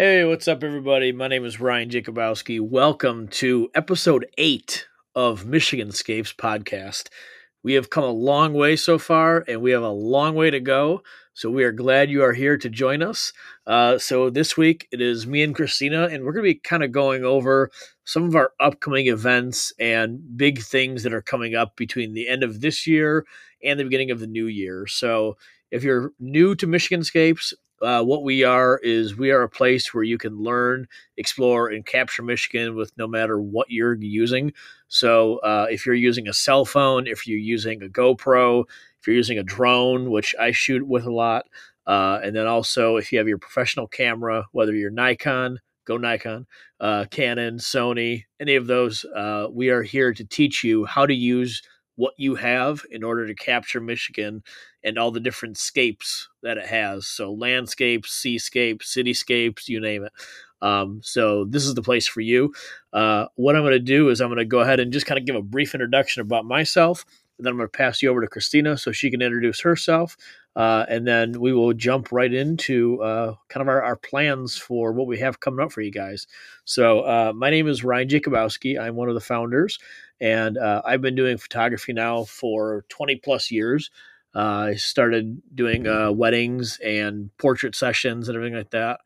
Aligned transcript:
Hey, 0.00 0.24
what's 0.24 0.46
up, 0.46 0.62
everybody? 0.62 1.10
My 1.10 1.26
name 1.26 1.44
is 1.44 1.58
Ryan 1.58 1.90
Jacobowski. 1.90 2.60
Welcome 2.60 3.26
to 3.30 3.68
episode 3.74 4.26
eight 4.38 4.86
of 5.16 5.44
Michigan 5.44 5.90
Scapes 5.90 6.32
podcast. 6.32 7.08
We 7.64 7.72
have 7.72 7.90
come 7.90 8.04
a 8.04 8.06
long 8.12 8.54
way 8.54 8.76
so 8.76 8.96
far, 9.00 9.44
and 9.48 9.60
we 9.60 9.72
have 9.72 9.82
a 9.82 9.88
long 9.88 10.36
way 10.36 10.50
to 10.50 10.60
go. 10.60 11.02
So 11.34 11.50
we 11.50 11.64
are 11.64 11.72
glad 11.72 12.10
you 12.10 12.22
are 12.22 12.32
here 12.32 12.56
to 12.58 12.68
join 12.68 13.02
us. 13.02 13.32
Uh, 13.66 13.98
so 13.98 14.30
this 14.30 14.56
week 14.56 14.86
it 14.92 15.00
is 15.00 15.26
me 15.26 15.42
and 15.42 15.52
Christina, 15.52 16.04
and 16.04 16.22
we're 16.22 16.32
going 16.32 16.44
to 16.44 16.54
be 16.54 16.60
kind 16.60 16.84
of 16.84 16.92
going 16.92 17.24
over 17.24 17.68
some 18.04 18.22
of 18.22 18.36
our 18.36 18.52
upcoming 18.60 19.08
events 19.08 19.72
and 19.80 20.20
big 20.36 20.60
things 20.60 21.02
that 21.02 21.12
are 21.12 21.22
coming 21.22 21.56
up 21.56 21.74
between 21.74 22.14
the 22.14 22.28
end 22.28 22.44
of 22.44 22.60
this 22.60 22.86
year 22.86 23.26
and 23.64 23.80
the 23.80 23.84
beginning 23.84 24.12
of 24.12 24.20
the 24.20 24.28
new 24.28 24.46
year. 24.46 24.86
So 24.86 25.36
if 25.72 25.82
you're 25.82 26.12
new 26.20 26.54
to 26.54 26.68
Michigan 26.68 27.02
Scapes, 27.02 27.52
uh, 27.82 28.02
what 28.02 28.22
we 28.22 28.44
are 28.44 28.78
is 28.82 29.16
we 29.16 29.30
are 29.30 29.42
a 29.42 29.48
place 29.48 29.92
where 29.92 30.04
you 30.04 30.18
can 30.18 30.38
learn, 30.38 30.86
explore, 31.16 31.68
and 31.68 31.86
capture 31.86 32.22
Michigan 32.22 32.76
with 32.76 32.92
no 32.96 33.06
matter 33.06 33.40
what 33.40 33.70
you're 33.70 33.94
using. 33.94 34.52
So, 34.88 35.38
uh, 35.38 35.66
if 35.70 35.86
you're 35.86 35.94
using 35.94 36.28
a 36.28 36.32
cell 36.32 36.64
phone, 36.64 37.06
if 37.06 37.26
you're 37.26 37.38
using 37.38 37.82
a 37.82 37.88
GoPro, 37.88 38.64
if 39.00 39.06
you're 39.06 39.16
using 39.16 39.38
a 39.38 39.44
drone, 39.44 40.10
which 40.10 40.34
I 40.38 40.50
shoot 40.50 40.86
with 40.86 41.04
a 41.04 41.12
lot, 41.12 41.46
uh, 41.86 42.20
and 42.22 42.34
then 42.34 42.46
also 42.46 42.96
if 42.96 43.12
you 43.12 43.18
have 43.18 43.28
your 43.28 43.38
professional 43.38 43.86
camera, 43.86 44.46
whether 44.52 44.74
you're 44.74 44.90
Nikon, 44.90 45.58
go 45.86 45.96
Nikon, 45.96 46.46
uh, 46.80 47.06
Canon, 47.10 47.58
Sony, 47.58 48.24
any 48.38 48.56
of 48.56 48.66
those, 48.66 49.04
uh, 49.16 49.46
we 49.50 49.70
are 49.70 49.82
here 49.82 50.12
to 50.12 50.24
teach 50.24 50.62
you 50.62 50.84
how 50.84 51.06
to 51.06 51.14
use 51.14 51.62
what 51.96 52.14
you 52.16 52.36
have 52.36 52.82
in 52.90 53.02
order 53.02 53.26
to 53.26 53.34
capture 53.34 53.80
Michigan 53.80 54.42
and 54.84 54.98
all 54.98 55.10
the 55.10 55.20
different 55.20 55.58
scapes 55.58 56.28
that 56.42 56.58
it 56.58 56.66
has. 56.66 57.06
So 57.06 57.32
landscapes, 57.32 58.12
seascapes, 58.12 58.94
cityscapes, 58.94 59.68
you 59.68 59.80
name 59.80 60.04
it. 60.04 60.12
Um, 60.60 61.00
so 61.02 61.44
this 61.44 61.64
is 61.64 61.74
the 61.74 61.82
place 61.82 62.06
for 62.06 62.20
you. 62.20 62.52
Uh, 62.92 63.26
what 63.36 63.56
I'm 63.56 63.62
going 63.62 63.72
to 63.72 63.78
do 63.78 64.08
is 64.08 64.20
I'm 64.20 64.28
going 64.28 64.38
to 64.38 64.44
go 64.44 64.60
ahead 64.60 64.80
and 64.80 64.92
just 64.92 65.06
kind 65.06 65.18
of 65.18 65.26
give 65.26 65.36
a 65.36 65.42
brief 65.42 65.74
introduction 65.74 66.22
about 66.22 66.44
myself. 66.44 67.04
And 67.38 67.44
then 67.44 67.52
I'm 67.52 67.56
going 67.58 67.68
to 67.68 67.76
pass 67.76 68.02
you 68.02 68.10
over 68.10 68.20
to 68.20 68.26
Christina 68.26 68.76
so 68.76 68.90
she 68.90 69.10
can 69.10 69.22
introduce 69.22 69.60
herself. 69.60 70.16
Uh, 70.56 70.84
and 70.88 71.06
then 71.06 71.40
we 71.40 71.52
will 71.52 71.72
jump 71.72 72.10
right 72.10 72.34
into 72.34 73.00
uh, 73.00 73.34
kind 73.48 73.62
of 73.62 73.68
our, 73.68 73.80
our, 73.80 73.94
plans 73.94 74.56
for 74.56 74.90
what 74.90 75.06
we 75.06 75.16
have 75.16 75.38
coming 75.38 75.64
up 75.64 75.70
for 75.70 75.82
you 75.82 75.92
guys. 75.92 76.26
So, 76.64 77.02
uh, 77.02 77.32
my 77.32 77.48
name 77.48 77.68
is 77.68 77.84
Ryan 77.84 78.08
Jacobowski. 78.08 78.80
I'm 78.80 78.96
one 78.96 79.08
of 79.08 79.14
the 79.14 79.20
founders, 79.20 79.78
and 80.20 80.58
uh, 80.58 80.82
I've 80.84 81.00
been 81.00 81.14
doing 81.14 81.38
photography 81.38 81.92
now 81.92 82.24
for 82.24 82.84
20 82.88 83.16
plus 83.16 83.52
years. 83.52 83.88
Uh, 84.38 84.70
I 84.70 84.74
started 84.74 85.42
doing 85.52 85.88
uh, 85.88 86.12
weddings 86.12 86.78
and 86.84 87.30
portrait 87.38 87.74
sessions 87.74 88.28
and 88.28 88.36
everything 88.36 88.56
like 88.56 88.70
that. 88.70 89.00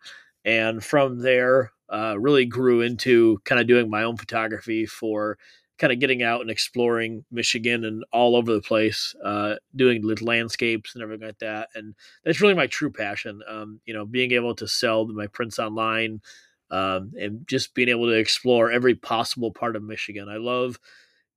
And 0.44 0.84
from 0.84 1.20
there, 1.20 1.72
really 2.18 2.44
grew 2.44 2.82
into 2.82 3.38
kind 3.46 3.60
of 3.60 3.66
doing 3.66 3.88
my 3.88 4.02
own 4.02 4.18
photography 4.18 4.84
for 4.84 5.38
kind 5.78 5.92
of 5.92 6.00
getting 6.00 6.22
out 6.22 6.42
and 6.42 6.50
exploring 6.50 7.24
Michigan 7.30 7.84
and 7.84 8.04
all 8.12 8.36
over 8.36 8.52
the 8.52 8.60
place, 8.60 9.14
uh, 9.24 9.54
doing 9.74 10.02
landscapes 10.20 10.94
and 10.94 11.02
everything 11.02 11.26
like 11.26 11.38
that. 11.38 11.70
And 11.74 11.94
that's 12.24 12.40
really 12.40 12.54
my 12.54 12.66
true 12.66 12.90
passion. 12.90 13.40
Um, 13.48 13.80
you 13.86 13.94
know, 13.94 14.04
being 14.04 14.32
able 14.32 14.54
to 14.56 14.68
sell 14.68 15.06
my 15.06 15.26
prints 15.28 15.58
online 15.58 16.20
um, 16.70 17.12
and 17.18 17.46
just 17.48 17.74
being 17.74 17.88
able 17.88 18.06
to 18.06 18.18
explore 18.18 18.70
every 18.70 18.94
possible 18.94 19.50
part 19.50 19.76
of 19.76 19.82
Michigan. 19.82 20.28
I 20.28 20.36
love 20.36 20.78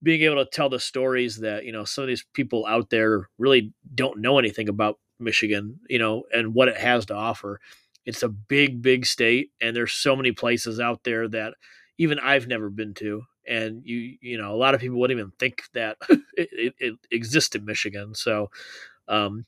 being 0.05 0.21
able 0.21 0.43
to 0.43 0.49
tell 0.49 0.69
the 0.69 0.79
stories 0.79 1.37
that, 1.37 1.65
you 1.65 1.71
know, 1.71 1.83
some 1.83 2.03
of 2.03 2.07
these 2.07 2.23
people 2.33 2.65
out 2.67 2.91
there 2.91 3.27
really 3.39 3.73
don't 3.95 4.21
know 4.21 4.37
anything 4.37 4.69
about 4.69 4.99
Michigan, 5.19 5.79
you 5.89 5.97
know, 5.97 6.23
and 6.31 6.53
what 6.53 6.67
it 6.67 6.77
has 6.77 7.07
to 7.07 7.15
offer. 7.15 7.59
It's 8.05 8.21
a 8.21 8.29
big, 8.29 8.83
big 8.83 9.07
state, 9.07 9.49
and 9.59 9.75
there's 9.75 9.93
so 9.93 10.15
many 10.15 10.31
places 10.31 10.79
out 10.79 11.03
there 11.03 11.27
that 11.29 11.55
even 11.97 12.19
I've 12.19 12.47
never 12.47 12.69
been 12.69 12.93
to 12.95 13.23
and 13.47 13.81
you 13.85 14.17
you 14.21 14.37
know 14.37 14.53
a 14.53 14.57
lot 14.57 14.73
of 14.73 14.81
people 14.81 14.99
wouldn't 14.99 15.19
even 15.19 15.31
think 15.39 15.63
that 15.73 15.97
it, 16.09 16.49
it, 16.51 16.73
it, 16.79 16.95
exists 17.11 17.55
in 17.55 17.65
Michigan. 17.65 18.15
So 18.15 18.49
um, 19.07 19.45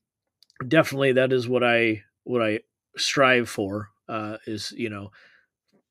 definitely 0.67 1.13
that 1.13 1.33
is 1.33 1.47
what 1.47 1.63
I 1.63 2.03
what 2.23 2.41
I 2.41 2.59
strive 2.95 3.49
for 3.49 3.89
uh, 4.07 4.37
is 4.45 4.71
you 4.75 4.89
know 4.89 5.11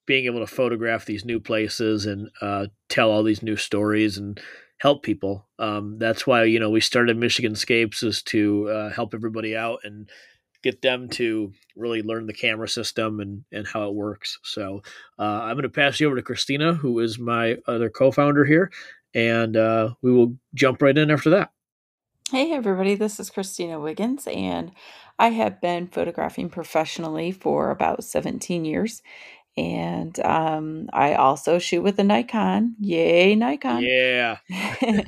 being 0.07 0.27
able 0.27 0.41
to 0.41 0.47
photograph 0.47 1.05
these 1.05 1.25
new 1.25 1.41
places 1.41 2.07
and 2.07 2.31
uh, 2.41 2.67
tell 2.89 3.11
all 3.11 3.23
these 3.23 3.43
new 3.43 3.57
stories 3.57 4.17
and 4.17 4.41
help 4.79 5.03
people. 5.03 5.47
Um, 5.59 5.99
that's 5.99 6.27
why 6.27 6.45
you 6.45 6.61
know 6.61 6.71
we 6.71 6.81
started 6.81 7.17
Michigan 7.17 7.55
Scapes 7.55 8.03
is 8.03 8.23
to 8.25 8.69
uh, 8.69 8.91
help 8.91 9.15
everybody 9.15 9.57
out 9.57 9.81
and 9.85 10.09
get 10.63 10.83
them 10.83 11.09
to 11.09 11.53
really 11.77 12.03
learn 12.03 12.27
the 12.27 12.33
camera 12.33 12.69
system 12.69 13.21
and, 13.21 13.45
and 13.53 13.67
how 13.67 13.89
it 13.89 13.95
works. 13.95 14.39
So 14.43 14.83
uh, 15.19 15.23
I'm 15.23 15.55
going 15.55 15.63
to 15.63 15.69
pass 15.69 16.01
you 16.01 16.07
over 16.07 16.17
to 16.17 16.23
Christina, 16.23 16.75
who 16.75 16.99
is 16.99 17.19
my 17.19 17.59
other 17.69 17.89
co-founder 17.89 18.45
here, 18.45 18.73
and 19.15 19.57
uh, 19.57 19.91
we 20.03 20.13
will 20.13 20.37
jump 20.55 20.83
right 20.83 20.97
in 20.97 21.11
after 21.11 21.31
that. 21.31 21.51
Hey 22.33 22.53
everybody, 22.53 22.97
this 22.97 23.21
is 23.21 23.31
Christina 23.31 23.79
Wiggins, 23.79 24.27
and 24.27 24.73
I 25.17 25.29
have 25.29 25.61
been 25.61 25.87
photographing 25.87 26.51
professionally 26.51 27.31
for 27.31 27.71
about 27.71 28.03
17 28.03 28.65
years. 28.65 29.01
And 29.57 30.19
um, 30.21 30.89
I 30.93 31.15
also 31.15 31.59
shoot 31.59 31.83
with 31.83 31.99
a 31.99 32.05
Nikon. 32.05 32.77
Yay, 32.79 33.35
Nikon. 33.35 33.83
Yeah. 33.83 34.39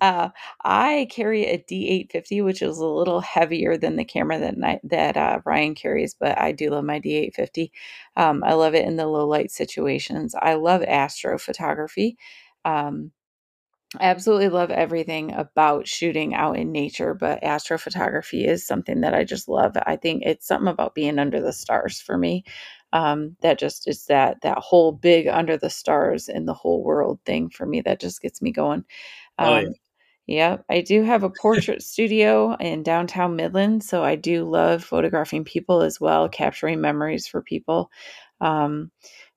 uh, 0.00 0.30
I 0.64 1.08
carry 1.10 1.44
a 1.44 1.58
D850, 1.58 2.44
which 2.44 2.62
is 2.62 2.78
a 2.78 2.86
little 2.86 3.20
heavier 3.20 3.76
than 3.76 3.96
the 3.96 4.04
camera 4.04 4.38
that 4.38 4.80
that 4.84 5.16
uh, 5.16 5.40
Ryan 5.44 5.74
carries, 5.74 6.14
but 6.14 6.40
I 6.40 6.52
do 6.52 6.70
love 6.70 6.84
my 6.84 7.00
D850. 7.00 7.70
Um, 8.16 8.42
I 8.44 8.54
love 8.54 8.74
it 8.74 8.86
in 8.86 8.96
the 8.96 9.06
low 9.06 9.26
light 9.26 9.50
situations. 9.50 10.34
I 10.40 10.54
love 10.54 10.82
astrophotography. 10.82 12.14
Um, 12.64 13.10
I 14.00 14.04
absolutely 14.04 14.48
love 14.48 14.70
everything 14.70 15.32
about 15.32 15.86
shooting 15.86 16.34
out 16.34 16.56
in 16.56 16.72
nature, 16.72 17.12
but 17.12 17.42
astrophotography 17.42 18.46
is 18.46 18.66
something 18.66 19.02
that 19.02 19.12
I 19.12 19.24
just 19.24 19.48
love. 19.48 19.76
I 19.84 19.96
think 19.96 20.22
it's 20.24 20.46
something 20.46 20.72
about 20.72 20.94
being 20.94 21.18
under 21.18 21.42
the 21.42 21.52
stars 21.52 22.00
for 22.00 22.16
me 22.16 22.44
um, 22.92 23.36
that 23.42 23.58
just 23.58 23.88
is 23.88 24.06
that 24.06 24.40
that 24.42 24.58
whole 24.58 24.92
big 24.92 25.26
under 25.28 25.56
the 25.56 25.70
stars 25.70 26.28
in 26.28 26.46
the 26.46 26.54
whole 26.54 26.82
world 26.84 27.20
thing 27.24 27.50
for 27.50 27.66
me 27.66 27.80
that 27.82 28.00
just 28.00 28.22
gets 28.22 28.42
me 28.42 28.52
going. 28.52 28.84
Um, 29.38 29.48
oh, 29.48 29.56
yeah. 29.58 29.66
Um, 29.66 29.74
yeah, 30.26 30.58
I 30.70 30.80
do 30.82 31.02
have 31.02 31.24
a 31.24 31.30
portrait 31.42 31.82
studio 31.82 32.54
in 32.60 32.82
downtown 32.82 33.36
Midland, 33.36 33.82
so 33.84 34.04
I 34.04 34.16
do 34.16 34.44
love 34.44 34.84
photographing 34.84 35.44
people 35.44 35.82
as 35.82 36.00
well, 36.00 36.28
capturing 36.28 36.80
memories 36.80 37.26
for 37.26 37.42
people. 37.42 37.90
Um, 38.40 38.90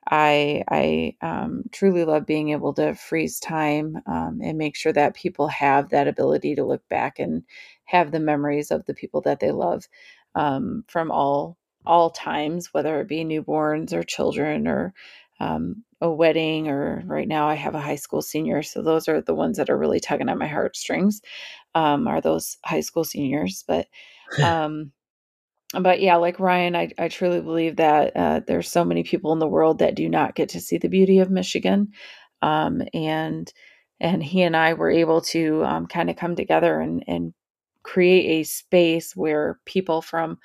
I 0.09 0.63
I 0.69 1.15
um, 1.21 1.63
truly 1.71 2.05
love 2.05 2.25
being 2.27 2.49
able 2.49 2.73
to 2.75 2.93
freeze 2.95 3.39
time 3.39 3.97
um, 4.07 4.39
and 4.43 4.57
make 4.57 4.75
sure 4.75 4.93
that 4.93 5.15
people 5.15 5.47
have 5.47 5.89
that 5.89 6.07
ability 6.07 6.55
to 6.55 6.63
look 6.65 6.87
back 6.89 7.19
and 7.19 7.43
have 7.85 8.11
the 8.11 8.19
memories 8.19 8.71
of 8.71 8.85
the 8.85 8.93
people 8.93 9.21
that 9.21 9.39
they 9.39 9.51
love 9.51 9.87
um, 10.35 10.83
from 10.87 11.11
all 11.11 11.57
all 11.85 12.09
times, 12.09 12.73
whether 12.73 12.99
it 13.01 13.07
be 13.07 13.23
newborns 13.23 13.93
or 13.93 14.03
children 14.03 14.67
or 14.67 14.93
um, 15.39 15.83
a 16.01 16.09
wedding, 16.09 16.67
or 16.67 17.03
right 17.05 17.27
now 17.27 17.47
I 17.47 17.55
have 17.55 17.75
a 17.75 17.81
high 17.81 17.95
school 17.95 18.21
senior. 18.21 18.63
So 18.63 18.81
those 18.81 19.07
are 19.07 19.21
the 19.21 19.35
ones 19.35 19.57
that 19.57 19.69
are 19.69 19.77
really 19.77 19.99
tugging 19.99 20.29
at 20.29 20.37
my 20.37 20.47
heartstrings, 20.47 21.21
um, 21.73 22.07
are 22.07 22.21
those 22.21 22.57
high 22.63 22.81
school 22.81 23.03
seniors. 23.03 23.63
But, 23.67 23.87
um, 24.43 24.91
but 25.73 25.99
yeah, 26.01 26.15
like 26.15 26.39
Ryan, 26.39 26.75
I, 26.75 26.91
I 26.97 27.07
truly 27.07 27.41
believe 27.41 27.77
that 27.77 28.15
uh, 28.15 28.41
there's 28.47 28.71
so 28.71 28.85
many 28.85 29.03
people 29.03 29.33
in 29.33 29.39
the 29.39 29.47
world 29.47 29.79
that 29.79 29.95
do 29.95 30.07
not 30.07 30.35
get 30.35 30.49
to 30.49 30.61
see 30.61 30.77
the 30.77 30.87
beauty 30.87 31.19
of 31.19 31.29
Michigan, 31.29 31.89
um, 32.41 32.81
and 32.93 33.51
and 33.99 34.21
he 34.23 34.41
and 34.43 34.55
I 34.55 34.73
were 34.73 34.91
able 34.91 35.21
to 35.21 35.63
um, 35.65 35.87
kind 35.87 36.09
of 36.09 36.15
come 36.15 36.35
together 36.35 36.79
and 36.79 37.03
and 37.07 37.33
create 37.83 38.41
a 38.41 38.43
space 38.43 39.15
where 39.15 39.59
people 39.65 40.01
from 40.01 40.37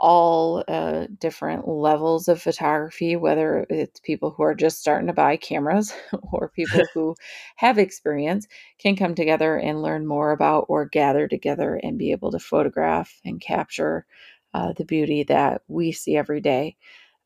all 0.00 0.64
uh, 0.66 1.06
different 1.18 1.68
levels 1.68 2.26
of 2.26 2.40
photography, 2.40 3.16
whether 3.16 3.66
it's 3.68 4.00
people 4.00 4.30
who 4.30 4.42
are 4.42 4.54
just 4.54 4.80
starting 4.80 5.06
to 5.06 5.12
buy 5.12 5.36
cameras 5.36 5.92
or 6.32 6.48
people 6.48 6.80
who 6.94 7.14
have 7.56 7.78
experience, 7.78 8.48
can 8.78 8.96
come 8.96 9.14
together 9.14 9.56
and 9.56 9.82
learn 9.82 10.06
more 10.06 10.32
about 10.32 10.64
or 10.68 10.86
gather 10.86 11.28
together 11.28 11.78
and 11.82 11.98
be 11.98 12.12
able 12.12 12.30
to 12.30 12.38
photograph 12.38 13.20
and 13.24 13.40
capture 13.40 14.06
uh, 14.54 14.72
the 14.72 14.84
beauty 14.84 15.22
that 15.24 15.62
we 15.68 15.92
see 15.92 16.16
every 16.16 16.40
day. 16.40 16.76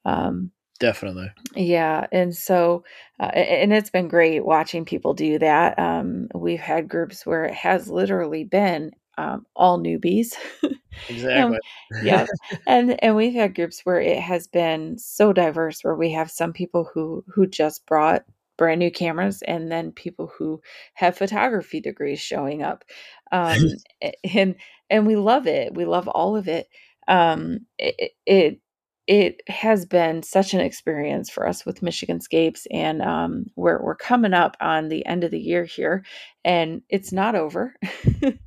Um, 0.04 0.50
Definitely. 0.80 1.30
Yeah. 1.54 2.06
And 2.10 2.34
so, 2.34 2.84
uh, 3.20 3.26
and 3.26 3.72
it's 3.72 3.90
been 3.90 4.08
great 4.08 4.44
watching 4.44 4.84
people 4.84 5.14
do 5.14 5.38
that. 5.38 5.78
Um, 5.78 6.28
we've 6.34 6.60
had 6.60 6.88
groups 6.88 7.24
where 7.24 7.44
it 7.44 7.54
has 7.54 7.88
literally 7.88 8.42
been 8.42 8.90
um, 9.18 9.46
all 9.54 9.78
newbies. 9.78 10.34
Exactly. 11.08 11.58
and, 11.90 12.06
yeah. 12.06 12.24
And 12.68 13.02
and 13.02 13.16
we've 13.16 13.34
had 13.34 13.56
groups 13.56 13.80
where 13.84 14.00
it 14.00 14.18
has 14.18 14.46
been 14.46 14.96
so 14.96 15.32
diverse 15.32 15.82
where 15.82 15.96
we 15.96 16.12
have 16.12 16.30
some 16.30 16.52
people 16.52 16.88
who 16.94 17.24
who 17.26 17.46
just 17.46 17.84
brought 17.86 18.24
brand 18.56 18.78
new 18.78 18.90
cameras 18.90 19.42
and 19.42 19.70
then 19.70 19.90
people 19.90 20.30
who 20.38 20.60
have 20.94 21.18
photography 21.18 21.80
degrees 21.80 22.20
showing 22.20 22.62
up. 22.62 22.84
Um, 23.32 23.58
and 24.34 24.54
and 24.88 25.06
we 25.06 25.16
love 25.16 25.46
it. 25.46 25.74
We 25.74 25.84
love 25.84 26.08
all 26.08 26.36
of 26.36 26.48
it. 26.48 26.68
Um, 27.08 27.66
it, 27.78 28.12
it 28.24 28.60
it 29.06 29.42
has 29.48 29.84
been 29.84 30.22
such 30.22 30.54
an 30.54 30.60
experience 30.60 31.28
for 31.28 31.46
us 31.46 31.66
with 31.66 31.82
Michigan 31.82 32.20
Scapes, 32.20 32.66
and 32.70 33.02
um, 33.02 33.46
we're 33.54 33.82
we're 33.82 33.96
coming 33.96 34.32
up 34.32 34.56
on 34.60 34.88
the 34.88 35.04
end 35.04 35.24
of 35.24 35.30
the 35.30 35.40
year 35.40 35.64
here, 35.64 36.04
and 36.44 36.82
it's 36.88 37.12
not 37.12 37.34
over. 37.34 37.74
it 37.82 38.38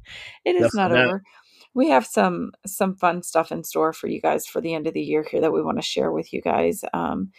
is 0.46 0.74
not 0.74 0.92
over. 0.92 1.24
We 1.74 1.90
have 1.90 2.08
some 2.08 2.54
some 2.66 2.96
fun 2.96 3.22
stuff 3.22 3.52
in 3.52 3.64
store 3.64 3.94
for 3.94 4.08
you 4.08 4.20
guys 4.20 4.48
for 4.48 4.60
the 4.60 4.74
end 4.74 4.88
of 4.88 4.94
the 4.96 5.02
year 5.02 5.24
here 5.30 5.42
that 5.42 5.54
we 5.54 5.62
want 5.62 5.78
to 5.78 5.84
share 5.84 6.12
with 6.12 6.34
you 6.34 6.42
guys. 6.42 6.84
Um, 6.94 7.32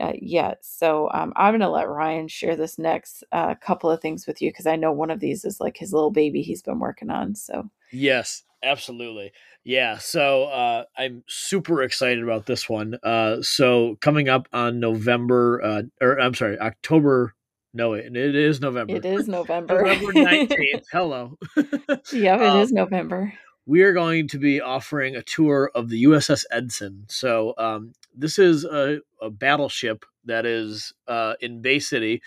uh, 0.00 0.12
yet, 0.18 0.58
so 0.62 1.10
um, 1.12 1.34
I'm 1.36 1.52
going 1.52 1.60
to 1.60 1.68
let 1.68 1.86
Ryan 1.86 2.26
share 2.26 2.56
this 2.56 2.78
next 2.78 3.24
uh, 3.32 3.54
couple 3.56 3.90
of 3.90 4.00
things 4.00 4.26
with 4.26 4.40
you 4.40 4.48
because 4.48 4.66
I 4.66 4.76
know 4.76 4.90
one 4.90 5.10
of 5.10 5.20
these 5.20 5.44
is 5.44 5.60
like 5.60 5.76
his 5.76 5.92
little 5.92 6.10
baby 6.10 6.40
he's 6.40 6.62
been 6.62 6.78
working 6.78 7.10
on. 7.10 7.34
So 7.34 7.68
yes, 7.90 8.44
absolutely. 8.62 9.32
Yeah, 9.64 9.98
so 9.98 10.44
uh, 10.44 10.84
I'm 10.96 11.22
super 11.28 11.82
excited 11.82 12.22
about 12.22 12.46
this 12.46 12.68
one. 12.68 12.98
Uh, 13.02 13.42
so 13.42 13.96
coming 14.00 14.28
up 14.28 14.48
on 14.52 14.80
November, 14.80 15.62
uh, 15.62 15.82
or 16.00 16.20
I'm 16.20 16.34
sorry, 16.34 16.58
October. 16.58 17.34
No, 17.72 17.94
it, 17.94 18.14
it 18.16 18.34
is 18.34 18.60
November. 18.60 18.96
It 18.96 19.04
is 19.04 19.28
November. 19.28 19.82
November 19.82 20.12
19th. 20.12 20.82
Hello. 20.92 21.38
yep, 21.56 22.40
it 22.40 22.42
um, 22.42 22.60
is 22.60 22.72
November. 22.72 23.32
We 23.64 23.82
are 23.82 23.92
going 23.92 24.26
to 24.28 24.38
be 24.38 24.60
offering 24.60 25.14
a 25.14 25.22
tour 25.22 25.70
of 25.74 25.88
the 25.88 26.04
USS 26.04 26.44
Edson. 26.50 27.04
So 27.08 27.54
um, 27.56 27.92
this 28.14 28.40
is 28.40 28.64
a, 28.64 28.98
a, 29.20 29.30
battleship 29.30 30.04
that 30.24 30.44
is 30.44 30.92
uh, 31.06 31.34
in 31.40 31.62
Bay 31.62 31.78
City, 31.78 32.20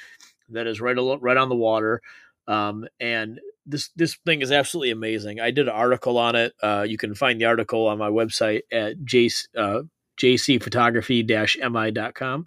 that 0.49 0.67
is 0.67 0.79
right, 0.79 0.95
right 1.19 1.37
on 1.37 1.49
the 1.49 1.55
water. 1.55 2.01
Um, 2.47 2.87
and 3.01 3.41
this 3.65 3.89
this 3.95 4.15
thing 4.25 4.41
is 4.41 4.51
absolutely 4.51 4.91
amazing. 4.91 5.39
I 5.39 5.51
did 5.51 5.67
an 5.67 5.73
article 5.73 6.17
on 6.17 6.35
it. 6.35 6.53
Uh, 6.61 6.85
you 6.87 6.97
can 6.97 7.15
find 7.15 7.39
the 7.39 7.45
article 7.45 7.87
on 7.87 7.97
my 7.97 8.09
website 8.09 8.61
at 8.71 8.97
jc, 8.99 9.47
uh, 9.57 9.83
jcphotography-mi.com. 10.17 12.45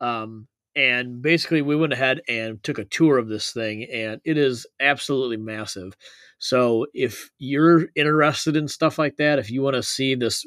Um, 0.00 0.46
and 0.76 1.20
basically, 1.20 1.62
we 1.62 1.74
went 1.76 1.92
ahead 1.92 2.20
and 2.28 2.62
took 2.62 2.78
a 2.78 2.84
tour 2.84 3.18
of 3.18 3.28
this 3.28 3.52
thing, 3.52 3.88
and 3.92 4.20
it 4.24 4.38
is 4.38 4.68
absolutely 4.78 5.36
massive. 5.36 5.96
So, 6.38 6.86
if 6.94 7.28
you're 7.38 7.88
interested 7.96 8.56
in 8.56 8.68
stuff 8.68 8.96
like 8.98 9.16
that, 9.16 9.40
if 9.40 9.50
you 9.50 9.62
want 9.62 9.74
to 9.74 9.82
see 9.82 10.14
this 10.14 10.46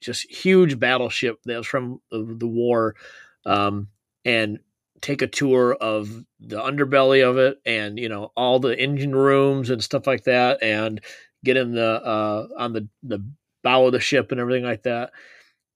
just 0.00 0.30
huge 0.30 0.78
battleship 0.78 1.36
that 1.44 1.58
was 1.58 1.66
from 1.66 2.00
the, 2.10 2.46
war, 2.46 2.96
um, 3.44 3.88
and 4.24 4.60
take 5.00 5.22
a 5.22 5.26
tour 5.26 5.74
of 5.74 6.08
the 6.40 6.60
underbelly 6.60 7.28
of 7.28 7.38
it 7.38 7.58
and 7.64 7.98
you 7.98 8.08
know 8.08 8.32
all 8.36 8.58
the 8.58 8.78
engine 8.78 9.14
rooms 9.14 9.70
and 9.70 9.82
stuff 9.82 10.06
like 10.06 10.24
that 10.24 10.62
and 10.62 11.00
get 11.44 11.56
in 11.56 11.72
the 11.72 12.02
uh 12.04 12.46
on 12.58 12.72
the 12.72 12.88
the 13.02 13.24
bow 13.62 13.86
of 13.86 13.92
the 13.92 14.00
ship 14.00 14.30
and 14.30 14.40
everything 14.40 14.64
like 14.64 14.82
that 14.82 15.10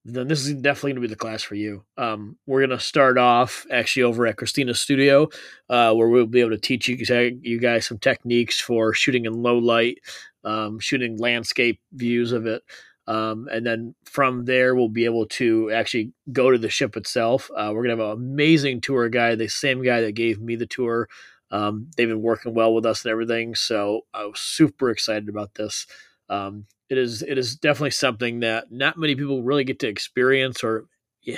then 0.06 0.28
this 0.28 0.46
is 0.46 0.52
definitely 0.54 0.92
going 0.92 1.02
to 1.02 1.08
be 1.08 1.12
the 1.12 1.16
class 1.16 1.42
for 1.42 1.54
you. 1.54 1.82
Um 1.96 2.36
we're 2.46 2.60
going 2.60 2.78
to 2.78 2.84
start 2.84 3.16
off 3.16 3.66
actually 3.70 4.02
over 4.02 4.26
at 4.26 4.36
christina's 4.36 4.80
studio 4.80 5.28
uh 5.68 5.92
where 5.94 6.08
we'll 6.08 6.26
be 6.26 6.40
able 6.40 6.50
to 6.50 6.58
teach 6.58 6.88
you, 6.88 6.96
you 7.42 7.58
guys 7.58 7.86
some 7.86 7.98
techniques 7.98 8.60
for 8.60 8.92
shooting 8.92 9.24
in 9.24 9.42
low 9.42 9.58
light 9.58 9.98
um 10.44 10.78
shooting 10.78 11.18
landscape 11.18 11.80
views 11.92 12.32
of 12.32 12.46
it 12.46 12.62
um, 13.06 13.48
and 13.52 13.66
then 13.66 13.94
from 14.04 14.44
there, 14.46 14.74
we'll 14.74 14.88
be 14.88 15.04
able 15.04 15.26
to 15.26 15.70
actually 15.70 16.12
go 16.32 16.50
to 16.50 16.58
the 16.58 16.70
ship 16.70 16.96
itself. 16.96 17.50
Uh, 17.50 17.70
we're 17.74 17.84
going 17.84 17.96
to 17.96 18.02
have 18.02 18.12
an 18.12 18.24
amazing 18.24 18.80
tour 18.80 19.08
guide, 19.08 19.38
the 19.38 19.48
same 19.48 19.82
guy 19.82 20.00
that 20.00 20.12
gave 20.12 20.40
me 20.40 20.56
the 20.56 20.66
tour. 20.66 21.08
Um, 21.50 21.90
they've 21.96 22.08
been 22.08 22.22
working 22.22 22.54
well 22.54 22.74
with 22.74 22.86
us 22.86 23.04
and 23.04 23.12
everything. 23.12 23.54
So 23.54 24.02
I 24.14 24.24
was 24.24 24.40
super 24.40 24.90
excited 24.90 25.28
about 25.28 25.54
this. 25.54 25.86
Um, 26.28 26.66
it 26.88 26.98
is 26.98 27.22
it 27.22 27.38
is 27.38 27.56
definitely 27.56 27.90
something 27.90 28.40
that 28.40 28.70
not 28.70 28.98
many 28.98 29.14
people 29.14 29.42
really 29.42 29.64
get 29.64 29.78
to 29.80 29.88
experience, 29.88 30.62
or 30.62 30.86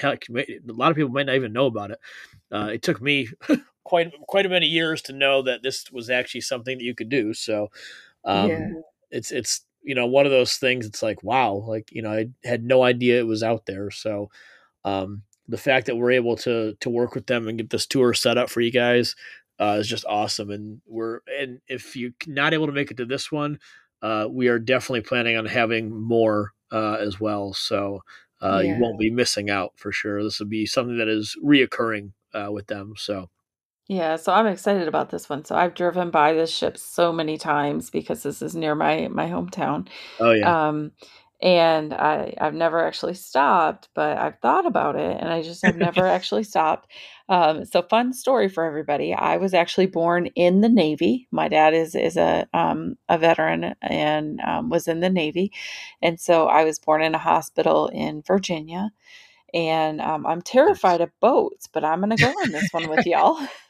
heck, 0.00 0.26
a 0.28 0.44
lot 0.66 0.90
of 0.90 0.96
people 0.96 1.10
might 1.10 1.26
not 1.26 1.36
even 1.36 1.52
know 1.52 1.66
about 1.66 1.90
it. 1.90 1.98
Uh, 2.50 2.70
it 2.72 2.82
took 2.82 3.00
me 3.00 3.28
quite 3.84 4.12
quite 4.26 4.46
a 4.46 4.48
many 4.48 4.66
years 4.66 5.02
to 5.02 5.12
know 5.12 5.42
that 5.42 5.62
this 5.62 5.90
was 5.92 6.10
actually 6.10 6.40
something 6.40 6.78
that 6.78 6.84
you 6.84 6.94
could 6.94 7.08
do. 7.08 7.34
So 7.34 7.70
um, 8.24 8.50
yeah. 8.50 8.68
it's 9.10 9.30
it's 9.30 9.65
you 9.86 9.94
know 9.94 10.06
one 10.06 10.26
of 10.26 10.32
those 10.32 10.56
things 10.56 10.84
it's 10.84 11.02
like 11.02 11.22
wow 11.22 11.54
like 11.66 11.90
you 11.92 12.02
know 12.02 12.12
i 12.12 12.26
had 12.44 12.64
no 12.64 12.82
idea 12.82 13.18
it 13.18 13.26
was 13.26 13.42
out 13.42 13.64
there 13.64 13.90
so 13.90 14.28
um, 14.84 15.22
the 15.48 15.56
fact 15.56 15.86
that 15.86 15.96
we're 15.96 16.12
able 16.12 16.36
to 16.36 16.74
to 16.80 16.90
work 16.90 17.14
with 17.14 17.26
them 17.26 17.48
and 17.48 17.58
get 17.58 17.70
this 17.70 17.86
tour 17.86 18.12
set 18.12 18.36
up 18.36 18.50
for 18.50 18.60
you 18.60 18.70
guys 18.70 19.16
uh, 19.58 19.78
is 19.80 19.88
just 19.88 20.04
awesome 20.06 20.50
and 20.50 20.80
we're 20.86 21.20
and 21.40 21.60
if 21.68 21.96
you're 21.96 22.10
not 22.26 22.52
able 22.52 22.66
to 22.66 22.72
make 22.72 22.90
it 22.90 22.96
to 22.98 23.06
this 23.06 23.32
one 23.32 23.58
uh, 24.02 24.26
we 24.30 24.48
are 24.48 24.58
definitely 24.58 25.00
planning 25.00 25.36
on 25.36 25.46
having 25.46 25.90
more 25.90 26.52
uh, 26.72 26.96
as 27.00 27.18
well 27.20 27.54
so 27.54 28.02
uh, 28.42 28.60
yeah. 28.62 28.74
you 28.74 28.80
won't 28.80 28.98
be 28.98 29.10
missing 29.10 29.48
out 29.48 29.72
for 29.76 29.92
sure 29.92 30.22
this 30.22 30.38
will 30.38 30.46
be 30.46 30.66
something 30.66 30.98
that 30.98 31.08
is 31.08 31.36
reoccurring 31.42 32.10
uh, 32.34 32.50
with 32.50 32.66
them 32.66 32.92
so 32.96 33.30
yeah, 33.88 34.16
so 34.16 34.32
I'm 34.32 34.48
excited 34.48 34.88
about 34.88 35.10
this 35.10 35.28
one. 35.28 35.44
So 35.44 35.54
I've 35.54 35.74
driven 35.74 36.10
by 36.10 36.32
this 36.32 36.50
ship 36.50 36.76
so 36.76 37.12
many 37.12 37.38
times 37.38 37.88
because 37.88 38.22
this 38.22 38.42
is 38.42 38.56
near 38.56 38.74
my 38.74 39.08
my 39.08 39.26
hometown. 39.26 39.88
Oh 40.18 40.32
yeah. 40.32 40.68
Um 40.68 40.90
and 41.40 41.94
I 41.94 42.34
I've 42.40 42.54
never 42.54 42.84
actually 42.84 43.14
stopped, 43.14 43.88
but 43.94 44.18
I've 44.18 44.40
thought 44.40 44.66
about 44.66 44.96
it 44.96 45.18
and 45.20 45.30
I 45.30 45.42
just 45.42 45.62
have 45.62 45.76
never 45.76 46.04
actually 46.06 46.42
stopped. 46.42 46.90
Um 47.28 47.64
so 47.64 47.80
fun 47.80 48.12
story 48.12 48.48
for 48.48 48.64
everybody. 48.64 49.14
I 49.14 49.36
was 49.36 49.54
actually 49.54 49.86
born 49.86 50.26
in 50.34 50.62
the 50.62 50.68
Navy. 50.68 51.28
My 51.30 51.46
dad 51.46 51.72
is 51.72 51.94
is 51.94 52.16
a 52.16 52.48
um 52.52 52.96
a 53.08 53.18
veteran 53.18 53.76
and 53.82 54.40
um, 54.40 54.68
was 54.68 54.88
in 54.88 54.98
the 54.98 55.10
Navy. 55.10 55.52
And 56.02 56.18
so 56.18 56.48
I 56.48 56.64
was 56.64 56.80
born 56.80 57.02
in 57.02 57.14
a 57.14 57.18
hospital 57.18 57.86
in 57.86 58.22
Virginia 58.22 58.90
and 59.54 60.00
um, 60.00 60.26
I'm 60.26 60.42
terrified 60.42 61.00
of 61.00 61.10
boats, 61.20 61.68
but 61.72 61.84
I'm 61.84 62.00
going 62.00 62.10
to 62.10 62.16
go 62.16 62.28
on 62.28 62.50
this 62.50 62.68
one 62.72 62.90
with 62.90 63.06
y'all. 63.06 63.38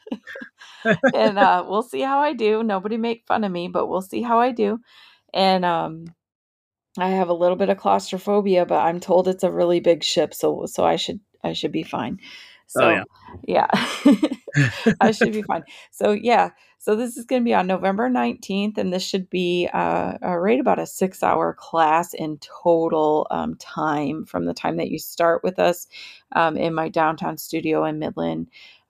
and 1.13 1.39
uh, 1.39 1.65
we'll 1.67 1.83
see 1.83 2.01
how 2.01 2.19
I 2.19 2.33
do. 2.33 2.63
Nobody 2.63 2.97
make 2.97 3.25
fun 3.27 3.43
of 3.43 3.51
me, 3.51 3.67
but 3.67 3.87
we'll 3.87 4.01
see 4.01 4.21
how 4.21 4.39
I 4.39 4.51
do. 4.51 4.79
And 5.33 5.65
um, 5.65 6.05
I 6.97 7.09
have 7.09 7.29
a 7.29 7.33
little 7.33 7.57
bit 7.57 7.69
of 7.69 7.77
claustrophobia, 7.77 8.65
but 8.65 8.79
I'm 8.79 8.99
told 8.99 9.27
it's 9.27 9.43
a 9.43 9.51
really 9.51 9.79
big 9.79 10.03
ship, 10.03 10.33
so 10.33 10.65
so 10.65 10.83
I 10.83 10.95
should 10.95 11.19
I 11.43 11.53
should 11.53 11.71
be 11.71 11.83
fine. 11.83 12.19
Oh, 12.21 12.25
so 12.67 12.85
oh, 12.85 13.03
yeah, 13.47 13.67
yeah. 13.73 14.87
I 15.01 15.11
should 15.11 15.33
be 15.33 15.43
fine. 15.43 15.63
So 15.91 16.11
yeah, 16.11 16.51
so 16.79 16.95
this 16.95 17.17
is 17.17 17.25
going 17.25 17.41
to 17.41 17.45
be 17.45 17.53
on 17.53 17.67
November 17.67 18.09
19th, 18.09 18.77
and 18.77 18.93
this 18.93 19.03
should 19.03 19.29
be 19.29 19.69
uh, 19.73 20.13
right 20.21 20.59
about 20.59 20.79
a 20.79 20.85
six 20.85 21.23
hour 21.23 21.53
class 21.53 22.13
in 22.13 22.37
total 22.39 23.27
um, 23.31 23.55
time 23.55 24.25
from 24.25 24.45
the 24.45 24.53
time 24.53 24.77
that 24.77 24.89
you 24.89 24.99
start 24.99 25.43
with 25.43 25.59
us 25.59 25.87
um, 26.33 26.55
in 26.55 26.73
my 26.73 26.89
downtown 26.89 27.37
studio 27.37 27.83
in 27.85 27.99
Midland. 27.99 28.47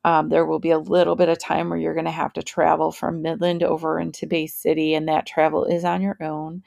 Um, 0.08 0.30
there 0.30 0.46
will 0.46 0.60
be 0.60 0.72
a 0.72 0.80
little 0.80 1.18
bit 1.18 1.28
of 1.28 1.38
time 1.38 1.70
where 1.70 1.78
you're 1.78 1.94
going 1.94 2.06
to 2.06 2.12
have 2.12 2.32
to 2.36 2.42
travel 2.42 2.94
from 2.94 3.24
Midland 3.24 3.62
over 3.62 4.00
into 4.00 4.26
Bay 4.26 4.48
City, 4.48 4.94
and 4.94 5.10
that 5.10 5.26
travel 5.28 5.66
is 5.66 5.84
on 5.84 6.02
your 6.02 6.16
own. 6.24 6.64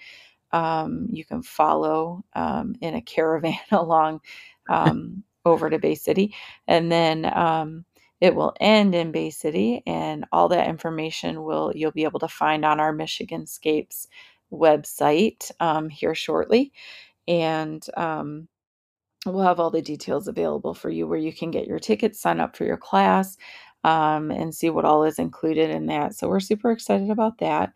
Um, 0.53 1.07
you 1.11 1.25
can 1.25 1.43
follow 1.43 2.23
um, 2.35 2.77
in 2.83 2.95
a 2.95 3.01
caravan 3.03 3.59
along 3.73 4.21
um, 4.69 5.25
over 5.47 5.71
to 5.71 5.79
Bay 5.79 5.95
City, 5.95 6.35
and 6.69 6.93
then 6.93 7.25
um, 7.25 7.87
it 8.21 8.35
will 8.35 8.55
end 8.61 8.95
in 8.95 9.11
Bay 9.11 9.31
City, 9.31 9.83
and 9.87 10.27
all 10.33 10.49
that 10.51 10.69
information 10.69 11.43
will 11.43 11.73
you'll 11.75 11.93
be 11.93 12.05
able 12.05 12.21
to 12.21 12.29
find 12.29 12.63
on 12.67 12.79
our 12.79 12.93
Michigan 12.93 13.47
Scapes 13.47 14.07
website 14.53 15.51
um, 15.61 15.89
here 15.89 16.15
shortly, 16.15 16.73
and 17.27 17.83
we'll 19.27 19.45
have 19.45 19.61
all 19.61 19.71
the 19.71 19.83
details 19.83 20.29
available 20.29 20.75
for 20.75 20.91
you 20.91 21.07
where 21.07 21.19
you 21.19 21.33
can 21.33 21.51
get 21.51 21.67
your 21.67 21.79
tickets, 21.79 22.21
sign 22.21 22.41
up 22.41 22.57
for 22.57 22.65
your 22.65 22.77
class, 22.77 23.37
um, 23.85 24.31
and 24.31 24.55
see 24.55 24.71
what 24.71 24.85
all 24.85 25.05
is 25.05 25.19
included 25.19 25.71
in 25.71 25.87
that. 25.87 26.15
So 26.15 26.29
we're 26.29 26.41
super 26.41 26.71
excited 26.71 27.11
about 27.11 27.39
that. 27.39 27.73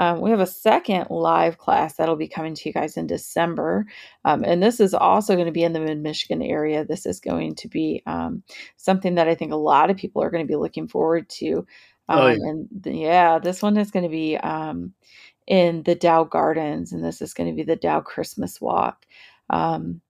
Um, 0.00 0.20
we 0.20 0.30
have 0.30 0.40
a 0.40 0.46
second 0.46 1.06
live 1.10 1.58
class 1.58 1.96
that'll 1.96 2.16
be 2.16 2.28
coming 2.28 2.54
to 2.54 2.68
you 2.68 2.72
guys 2.72 2.96
in 2.96 3.08
December. 3.08 3.86
Um, 4.24 4.44
and 4.44 4.62
this 4.62 4.78
is 4.78 4.94
also 4.94 5.34
going 5.34 5.46
to 5.46 5.52
be 5.52 5.64
in 5.64 5.72
the 5.72 5.80
mid 5.80 6.00
Michigan 6.00 6.40
area. 6.40 6.84
This 6.84 7.04
is 7.04 7.18
going 7.18 7.56
to 7.56 7.68
be 7.68 8.02
um, 8.06 8.42
something 8.76 9.16
that 9.16 9.28
I 9.28 9.34
think 9.34 9.52
a 9.52 9.56
lot 9.56 9.90
of 9.90 9.96
people 9.96 10.22
are 10.22 10.30
going 10.30 10.44
to 10.44 10.50
be 10.50 10.56
looking 10.56 10.86
forward 10.86 11.28
to. 11.30 11.66
Oh, 12.08 12.28
yeah. 12.28 12.34
Um, 12.34 12.40
and 12.42 12.68
the, 12.80 12.92
yeah, 12.92 13.38
this 13.40 13.60
one 13.60 13.76
is 13.76 13.90
going 13.90 14.04
to 14.04 14.08
be 14.08 14.36
um, 14.36 14.94
in 15.48 15.82
the 15.82 15.96
Dow 15.96 16.22
Gardens, 16.24 16.92
and 16.92 17.04
this 17.04 17.20
is 17.20 17.34
going 17.34 17.50
to 17.50 17.56
be 17.56 17.64
the 17.64 17.76
Dow 17.76 18.00
Christmas 18.00 18.60
Walk. 18.60 19.04
Um, 19.50 20.00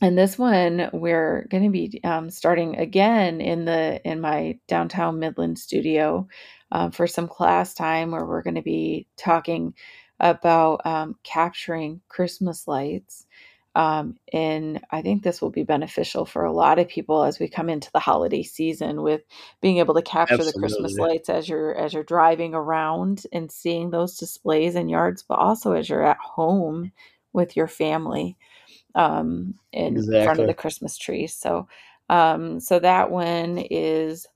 and 0.00 0.16
this 0.16 0.38
one 0.38 0.90
we're 0.92 1.46
going 1.50 1.64
to 1.64 1.70
be 1.70 2.00
um, 2.04 2.30
starting 2.30 2.76
again 2.76 3.40
in 3.40 3.64
the 3.64 4.00
in 4.04 4.20
my 4.20 4.58
downtown 4.66 5.18
midland 5.18 5.58
studio 5.58 6.26
um, 6.70 6.90
for 6.90 7.06
some 7.06 7.28
class 7.28 7.74
time 7.74 8.10
where 8.10 8.24
we're 8.24 8.42
going 8.42 8.54
to 8.54 8.62
be 8.62 9.06
talking 9.16 9.74
about 10.20 10.84
um, 10.86 11.16
capturing 11.22 12.00
christmas 12.08 12.66
lights 12.68 13.26
um, 13.74 14.16
and 14.32 14.80
i 14.90 15.02
think 15.02 15.22
this 15.22 15.40
will 15.40 15.50
be 15.50 15.64
beneficial 15.64 16.24
for 16.24 16.44
a 16.44 16.52
lot 16.52 16.78
of 16.78 16.88
people 16.88 17.22
as 17.22 17.38
we 17.38 17.48
come 17.48 17.68
into 17.68 17.90
the 17.92 18.00
holiday 18.00 18.42
season 18.42 19.02
with 19.02 19.22
being 19.60 19.78
able 19.78 19.94
to 19.94 20.02
capture 20.02 20.34
Absolutely. 20.34 20.52
the 20.52 20.58
christmas 20.58 20.98
lights 20.98 21.28
as 21.28 21.48
you're 21.48 21.74
as 21.74 21.92
you're 21.92 22.02
driving 22.04 22.54
around 22.54 23.24
and 23.32 23.50
seeing 23.50 23.90
those 23.90 24.18
displays 24.18 24.74
in 24.74 24.88
yards 24.88 25.22
but 25.22 25.38
also 25.38 25.72
as 25.72 25.88
you're 25.88 26.04
at 26.04 26.18
home 26.18 26.92
with 27.32 27.56
your 27.56 27.68
family 27.68 28.36
um, 28.98 29.54
in 29.72 29.96
exactly. 29.96 30.24
front 30.24 30.40
of 30.40 30.46
the 30.48 30.54
Christmas 30.54 30.98
tree. 30.98 31.28
So, 31.28 31.68
um, 32.10 32.58
so 32.58 32.80
that 32.80 33.10
one 33.10 33.58
is 33.70 34.26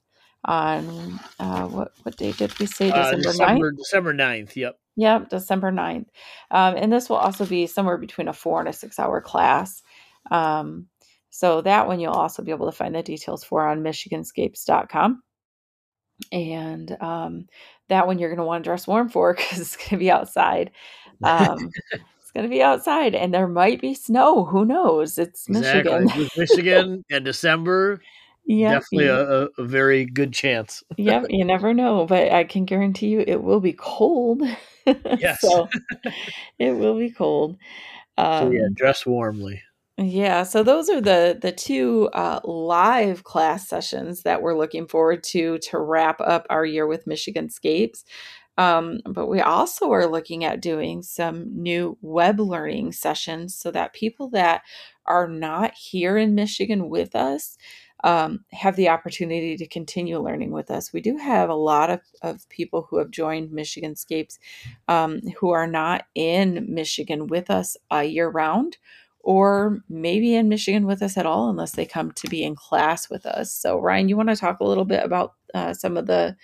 on 0.45 1.21
uh, 1.39 1.67
what 1.67 1.93
what 2.03 2.17
day 2.17 2.33
did 2.33 2.57
we 2.59 2.67
say? 2.67 2.87
December, 2.87 3.29
uh, 3.29 3.33
December 3.33 3.65
9th? 3.65 3.77
December 3.77 4.15
9th. 4.15 4.57
Yep. 4.57 4.79
Yep, 4.97 5.29
December 5.31 5.73
9th. 5.73 6.07
Um, 6.51 6.77
and 6.77 6.93
this 6.93 7.09
will 7.09 7.17
also 7.17 7.45
be 7.45 7.67
somewhere 7.67 7.99
between 7.99 8.29
a 8.29 8.33
four 8.33 8.61
and 8.61 8.69
a 8.69 8.73
six 8.73 8.99
hour 8.99 9.21
class. 9.21 9.83
Um, 10.31 10.87
so 11.31 11.63
that 11.63 11.89
one 11.89 11.99
you'll 11.99 12.13
also 12.13 12.43
be 12.43 12.53
able 12.53 12.67
to 12.67 12.77
find 12.77 12.95
the 12.95 13.03
details 13.03 13.43
for 13.43 13.67
on 13.67 13.83
michiganscapes.com. 13.83 15.23
And 16.31 16.97
um, 17.01 17.47
that 17.89 18.07
one 18.07 18.19
you're 18.19 18.29
going 18.29 18.39
to 18.39 18.45
want 18.45 18.63
to 18.63 18.69
dress 18.69 18.87
warm 18.87 19.09
for 19.09 19.35
because 19.37 19.59
it's 19.59 19.77
going 19.77 19.91
to 19.91 19.97
be 19.97 20.11
outside. 20.11 20.71
Um, 21.25 21.71
it's 22.33 22.39
going 22.39 22.49
to 22.49 22.55
be 22.55 22.63
outside 22.63 23.15
and 23.15 23.35
there 23.35 23.47
might 23.47 23.81
be 23.81 23.93
snow. 23.93 24.47
Who 24.47 24.65
knows? 24.65 25.19
It's 25.19 25.47
exactly. 25.49 26.05
Michigan. 26.05 26.29
Michigan 26.37 27.05
and 27.11 27.25
December. 27.25 28.01
Yeah, 28.45 28.73
definitely 28.73 29.07
a, 29.07 29.49
a, 29.57 29.65
very 29.65 30.05
good 30.05 30.33
chance. 30.33 30.83
yep, 30.97 31.27
you 31.31 31.45
never 31.45 31.73
know, 31.73 32.07
but 32.07 32.33
I 32.33 32.43
can 32.43 32.65
guarantee 32.65 33.07
you 33.07 33.23
it 33.25 33.41
will 33.41 33.61
be 33.61 33.73
cold. 33.73 34.43
Yes, 35.21 35.41
so 35.41 35.69
it 36.59 36.73
will 36.73 36.99
be 36.99 37.13
cold. 37.13 37.57
Um, 38.19 38.49
so 38.49 38.51
yeah, 38.51 38.65
um, 38.65 38.75
dress 38.75 39.07
warmly. 39.07 39.63
Yeah, 39.97 40.43
so 40.43 40.65
those 40.65 40.89
are 40.91 41.01
the 41.01 41.39
the 41.41 41.53
two 41.53 42.11
uh, 42.15 42.41
live 42.43 43.23
class 43.23 43.69
sessions 43.69 44.23
that 44.23 44.43
we're 44.43 44.59
looking 44.59 44.89
forward 44.89 45.23
to 45.25 45.59
to 45.59 45.79
wrap 45.79 46.21
up 46.21 46.49
our 46.51 46.65
year 46.65 46.89
with 46.89 47.07
Michigan 47.07 47.49
Scapes. 47.49 48.05
Um, 48.59 49.01
but 49.07 49.29
we 49.29 49.41
also 49.41 49.91
are 49.93 50.07
looking 50.07 50.45
at 50.45 50.61
doing 50.61 51.03
some 51.03 51.63
new 51.63 51.97
web 52.03 52.39
learning 52.39 52.93
sessions 52.93 53.55
so 53.55 53.71
that 53.71 53.95
people 53.95 54.29
that 54.31 54.63
are 55.07 55.27
not 55.27 55.73
here 55.75 56.17
in 56.17 56.35
Michigan 56.35 56.89
with 56.89 57.17
us 57.17 57.57
um, 58.05 58.45
have 58.53 58.77
the 58.77 58.89
opportunity 58.89 59.57
to 59.57 59.67
continue 59.67 60.19
learning 60.19 60.51
with 60.51 60.71
us. 60.71 60.93
We 60.93 61.01
do 61.01 61.17
have 61.17 61.49
a 61.49 61.55
lot 61.55 61.89
of, 61.89 62.01
of 62.21 62.49
people 62.49 62.87
who 62.91 62.99
have 62.99 63.11
joined 63.11 63.53
Michigan 63.53 63.95
Scapes 63.95 64.39
um, 64.89 65.21
who 65.39 65.51
are 65.51 65.69
not 65.69 66.07
in 66.15 66.67
Michigan 66.69 67.29
with 67.29 67.51
us 67.51 67.77
uh, 67.93 67.99
year 68.01 68.29
round 68.29 68.77
or 69.21 69.79
maybe 69.89 70.35
in 70.35 70.49
Michigan 70.49 70.85
with 70.85 71.01
us 71.01 71.17
at 71.17 71.27
all 71.27 71.49
unless 71.49 71.73
they 71.73 71.87
come 71.87 72.11
to 72.11 72.29
be 72.29 72.43
in 72.43 72.57
class 72.57 73.09
with 73.09 73.25
us. 73.25 73.53
So 73.53 73.79
Ryan, 73.79 74.09
you 74.09 74.17
want 74.17 74.31
to 74.31 74.37
talk 74.37 74.59
a 74.61 74.65
little 74.65 74.85
bit 74.85 75.05
about 75.05 75.35
uh, 75.55 75.73
some 75.73 75.97
of 75.97 76.07
the 76.07 76.37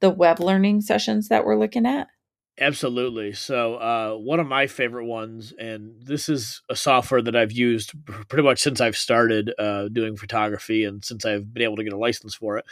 the 0.00 0.10
web 0.10 0.40
learning 0.40 0.80
sessions 0.80 1.28
that 1.28 1.44
we're 1.44 1.58
looking 1.58 1.86
at? 1.86 2.08
Absolutely. 2.58 3.32
So, 3.32 3.76
uh, 3.76 4.14
one 4.16 4.38
of 4.38 4.46
my 4.46 4.66
favorite 4.66 5.06
ones, 5.06 5.54
and 5.58 5.94
this 6.02 6.28
is 6.28 6.60
a 6.68 6.76
software 6.76 7.22
that 7.22 7.34
I've 7.34 7.52
used 7.52 7.92
pretty 8.28 8.42
much 8.42 8.60
since 8.60 8.82
I've 8.82 8.96
started 8.96 9.52
uh, 9.58 9.88
doing 9.88 10.16
photography 10.16 10.84
and 10.84 11.02
since 11.02 11.24
I've 11.24 11.54
been 11.54 11.62
able 11.62 11.76
to 11.76 11.84
get 11.84 11.94
a 11.94 11.98
license 11.98 12.34
for 12.34 12.58
it. 12.58 12.66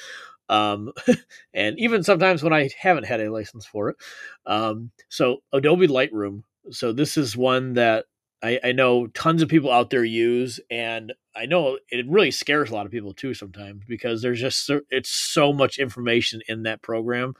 Um, 0.50 0.92
and 1.54 1.78
even 1.78 2.02
sometimes 2.02 2.42
when 2.42 2.52
I 2.52 2.68
haven't 2.78 3.06
had 3.06 3.20
a 3.20 3.32
license 3.32 3.64
for 3.64 3.88
it. 3.88 3.96
Um, 4.44 4.90
so, 5.08 5.38
Adobe 5.52 5.88
Lightroom. 5.88 6.42
So, 6.70 6.92
this 6.92 7.16
is 7.16 7.34
one 7.34 7.72
that 7.74 8.04
I, 8.42 8.60
I 8.62 8.72
know 8.72 9.08
tons 9.08 9.42
of 9.42 9.48
people 9.48 9.70
out 9.70 9.90
there 9.90 10.04
use, 10.04 10.60
and 10.70 11.12
I 11.34 11.46
know 11.46 11.78
it 11.90 12.08
really 12.08 12.30
scares 12.30 12.70
a 12.70 12.74
lot 12.74 12.86
of 12.86 12.92
people 12.92 13.12
too 13.12 13.34
sometimes 13.34 13.82
because 13.88 14.22
there's 14.22 14.40
just 14.40 14.70
it's 14.90 15.10
so 15.10 15.52
much 15.52 15.78
information 15.78 16.40
in 16.48 16.62
that 16.64 16.82
program. 16.82 17.34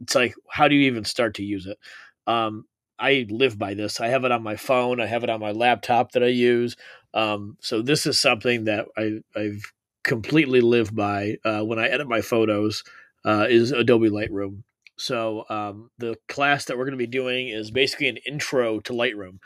It's 0.00 0.14
like 0.14 0.34
how 0.48 0.68
do 0.68 0.76
you 0.76 0.86
even 0.86 1.04
start 1.04 1.34
to 1.36 1.44
use 1.44 1.66
it? 1.66 1.78
Um, 2.26 2.66
I 2.98 3.26
live 3.30 3.58
by 3.58 3.74
this. 3.74 4.00
I 4.00 4.08
have 4.08 4.24
it 4.24 4.32
on 4.32 4.42
my 4.42 4.56
phone. 4.56 5.00
I 5.00 5.06
have 5.06 5.24
it 5.24 5.30
on 5.30 5.40
my 5.40 5.52
laptop 5.52 6.12
that 6.12 6.22
I 6.22 6.28
use. 6.28 6.76
Um, 7.14 7.56
so 7.60 7.80
this 7.82 8.06
is 8.06 8.18
something 8.20 8.64
that 8.64 8.86
I, 8.96 9.20
I've 9.36 9.72
completely 10.04 10.60
lived 10.60 10.94
by 10.94 11.36
uh, 11.44 11.62
when 11.62 11.78
I 11.78 11.88
edit 11.88 12.08
my 12.08 12.20
photos. 12.20 12.84
Uh, 13.24 13.46
is 13.48 13.72
Adobe 13.72 14.08
Lightroom. 14.08 14.62
So 14.96 15.44
um, 15.48 15.90
the 15.98 16.16
class 16.28 16.64
that 16.64 16.78
we're 16.78 16.84
going 16.84 16.92
to 16.92 16.98
be 16.98 17.06
doing 17.06 17.48
is 17.48 17.70
basically 17.70 18.08
an 18.08 18.18
intro 18.18 18.80
to 18.80 18.92
Lightroom. 18.92 19.38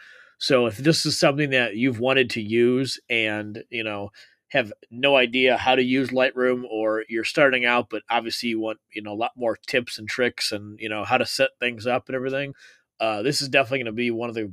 So 0.42 0.66
if 0.66 0.76
this 0.76 1.06
is 1.06 1.16
something 1.16 1.50
that 1.50 1.76
you've 1.76 2.00
wanted 2.00 2.30
to 2.30 2.42
use 2.42 2.98
and, 3.08 3.62
you 3.70 3.84
know, 3.84 4.10
have 4.48 4.72
no 4.90 5.14
idea 5.14 5.56
how 5.56 5.76
to 5.76 5.82
use 5.84 6.10
Lightroom 6.10 6.64
or 6.68 7.04
you're 7.08 7.22
starting 7.22 7.64
out, 7.64 7.86
but 7.88 8.02
obviously 8.10 8.48
you 8.48 8.58
want, 8.58 8.80
you 8.92 9.02
know, 9.02 9.12
a 9.12 9.14
lot 9.14 9.30
more 9.36 9.56
tips 9.68 10.00
and 10.00 10.08
tricks 10.08 10.50
and, 10.50 10.80
you 10.80 10.88
know, 10.88 11.04
how 11.04 11.16
to 11.16 11.24
set 11.24 11.50
things 11.60 11.86
up 11.86 12.08
and 12.08 12.16
everything, 12.16 12.54
uh, 12.98 13.22
this 13.22 13.40
is 13.40 13.48
definitely 13.50 13.78
going 13.78 13.86
to 13.86 13.92
be 13.92 14.10
one 14.10 14.28
of 14.28 14.34
the 14.34 14.52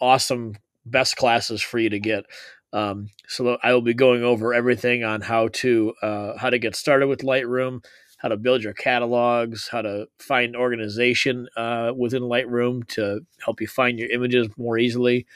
awesome, 0.00 0.54
best 0.86 1.16
classes 1.16 1.60
for 1.60 1.78
you 1.78 1.90
to 1.90 2.00
get. 2.00 2.24
Um, 2.72 3.10
so 3.26 3.58
I 3.62 3.74
will 3.74 3.82
be 3.82 3.92
going 3.92 4.24
over 4.24 4.54
everything 4.54 5.04
on 5.04 5.20
how 5.20 5.48
to, 5.48 5.92
uh, 6.00 6.38
how 6.38 6.48
to 6.48 6.58
get 6.58 6.74
started 6.74 7.06
with 7.06 7.20
Lightroom, 7.20 7.84
how 8.18 8.28
to 8.28 8.36
build 8.36 8.62
your 8.62 8.74
catalogs, 8.74 9.68
how 9.68 9.82
to 9.82 10.06
find 10.18 10.56
organization 10.56 11.48
uh, 11.56 11.92
within 11.96 12.22
Lightroom 12.22 12.86
to 12.88 13.20
help 13.44 13.60
you 13.60 13.66
find 13.66 13.98
your 13.98 14.10
images 14.10 14.48
more 14.56 14.76
easily. 14.76 15.26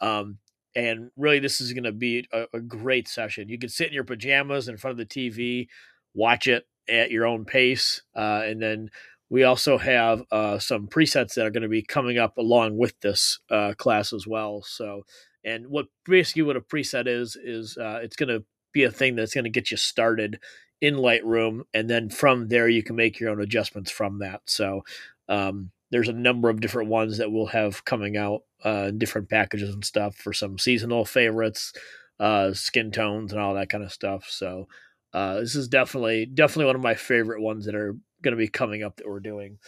Um, 0.00 0.38
and 0.74 1.10
really, 1.16 1.38
this 1.38 1.60
is 1.60 1.72
going 1.72 1.84
to 1.84 1.92
be 1.92 2.26
a, 2.32 2.46
a, 2.54 2.60
great 2.60 3.08
session. 3.08 3.48
You 3.48 3.58
can 3.58 3.68
sit 3.68 3.88
in 3.88 3.92
your 3.92 4.04
pajamas 4.04 4.68
in 4.68 4.76
front 4.76 4.98
of 4.98 5.08
the 5.08 5.32
TV, 5.32 5.66
watch 6.14 6.46
it 6.46 6.66
at 6.88 7.10
your 7.10 7.26
own 7.26 7.44
pace, 7.44 8.02
uh, 8.16 8.42
and 8.44 8.62
then 8.62 8.90
we 9.28 9.44
also 9.44 9.78
have 9.78 10.22
uh, 10.30 10.58
some 10.58 10.88
presets 10.88 11.34
that 11.34 11.46
are 11.46 11.50
going 11.50 11.62
to 11.62 11.68
be 11.68 11.82
coming 11.82 12.18
up 12.18 12.38
along 12.38 12.78
with 12.78 12.98
this 13.00 13.38
uh, 13.50 13.74
class 13.76 14.12
as 14.12 14.26
well. 14.26 14.62
So, 14.62 15.02
and 15.44 15.66
what 15.68 15.86
basically 16.04 16.42
what 16.42 16.56
a 16.56 16.60
preset 16.60 17.06
is 17.06 17.36
is 17.36 17.76
uh, 17.76 18.00
it's 18.02 18.16
going 18.16 18.28
to 18.28 18.44
be 18.72 18.84
a 18.84 18.90
thing 18.90 19.16
that's 19.16 19.34
going 19.34 19.44
to 19.44 19.50
get 19.50 19.70
you 19.70 19.76
started 19.76 20.38
in 20.80 20.96
Lightroom, 20.96 21.62
and 21.74 21.88
then 21.88 22.08
from 22.08 22.48
there 22.48 22.68
you 22.68 22.82
can 22.82 22.96
make 22.96 23.20
your 23.20 23.30
own 23.30 23.40
adjustments 23.40 23.90
from 23.90 24.18
that. 24.20 24.42
So 24.46 24.84
um, 25.28 25.70
there's 25.90 26.08
a 26.08 26.12
number 26.12 26.48
of 26.48 26.60
different 26.60 26.88
ones 26.88 27.18
that 27.18 27.30
we'll 27.30 27.46
have 27.46 27.84
coming 27.84 28.16
out 28.16 28.42
uh, 28.64 28.86
in 28.88 28.98
different 28.98 29.28
packages 29.28 29.74
and 29.74 29.84
stuff 29.84 30.16
for 30.16 30.32
some 30.32 30.58
seasonal 30.58 31.04
favorites, 31.04 31.72
uh, 32.18 32.52
skin 32.52 32.90
tones, 32.90 33.32
and 33.32 33.40
all 33.40 33.54
that 33.54 33.68
kind 33.68 33.84
of 33.84 33.92
stuff. 33.92 34.26
So 34.28 34.68
uh, 35.12 35.40
this 35.40 35.54
is 35.54 35.68
definitely 35.68 36.26
definitely 36.26 36.66
one 36.66 36.76
of 36.76 36.82
my 36.82 36.94
favorite 36.94 37.40
ones 37.42 37.66
that 37.66 37.74
are 37.74 37.96
going 38.22 38.32
to 38.32 38.36
be 38.36 38.48
coming 38.48 38.82
up 38.82 38.96
that 38.96 39.08
we're 39.08 39.20
doing. 39.20 39.58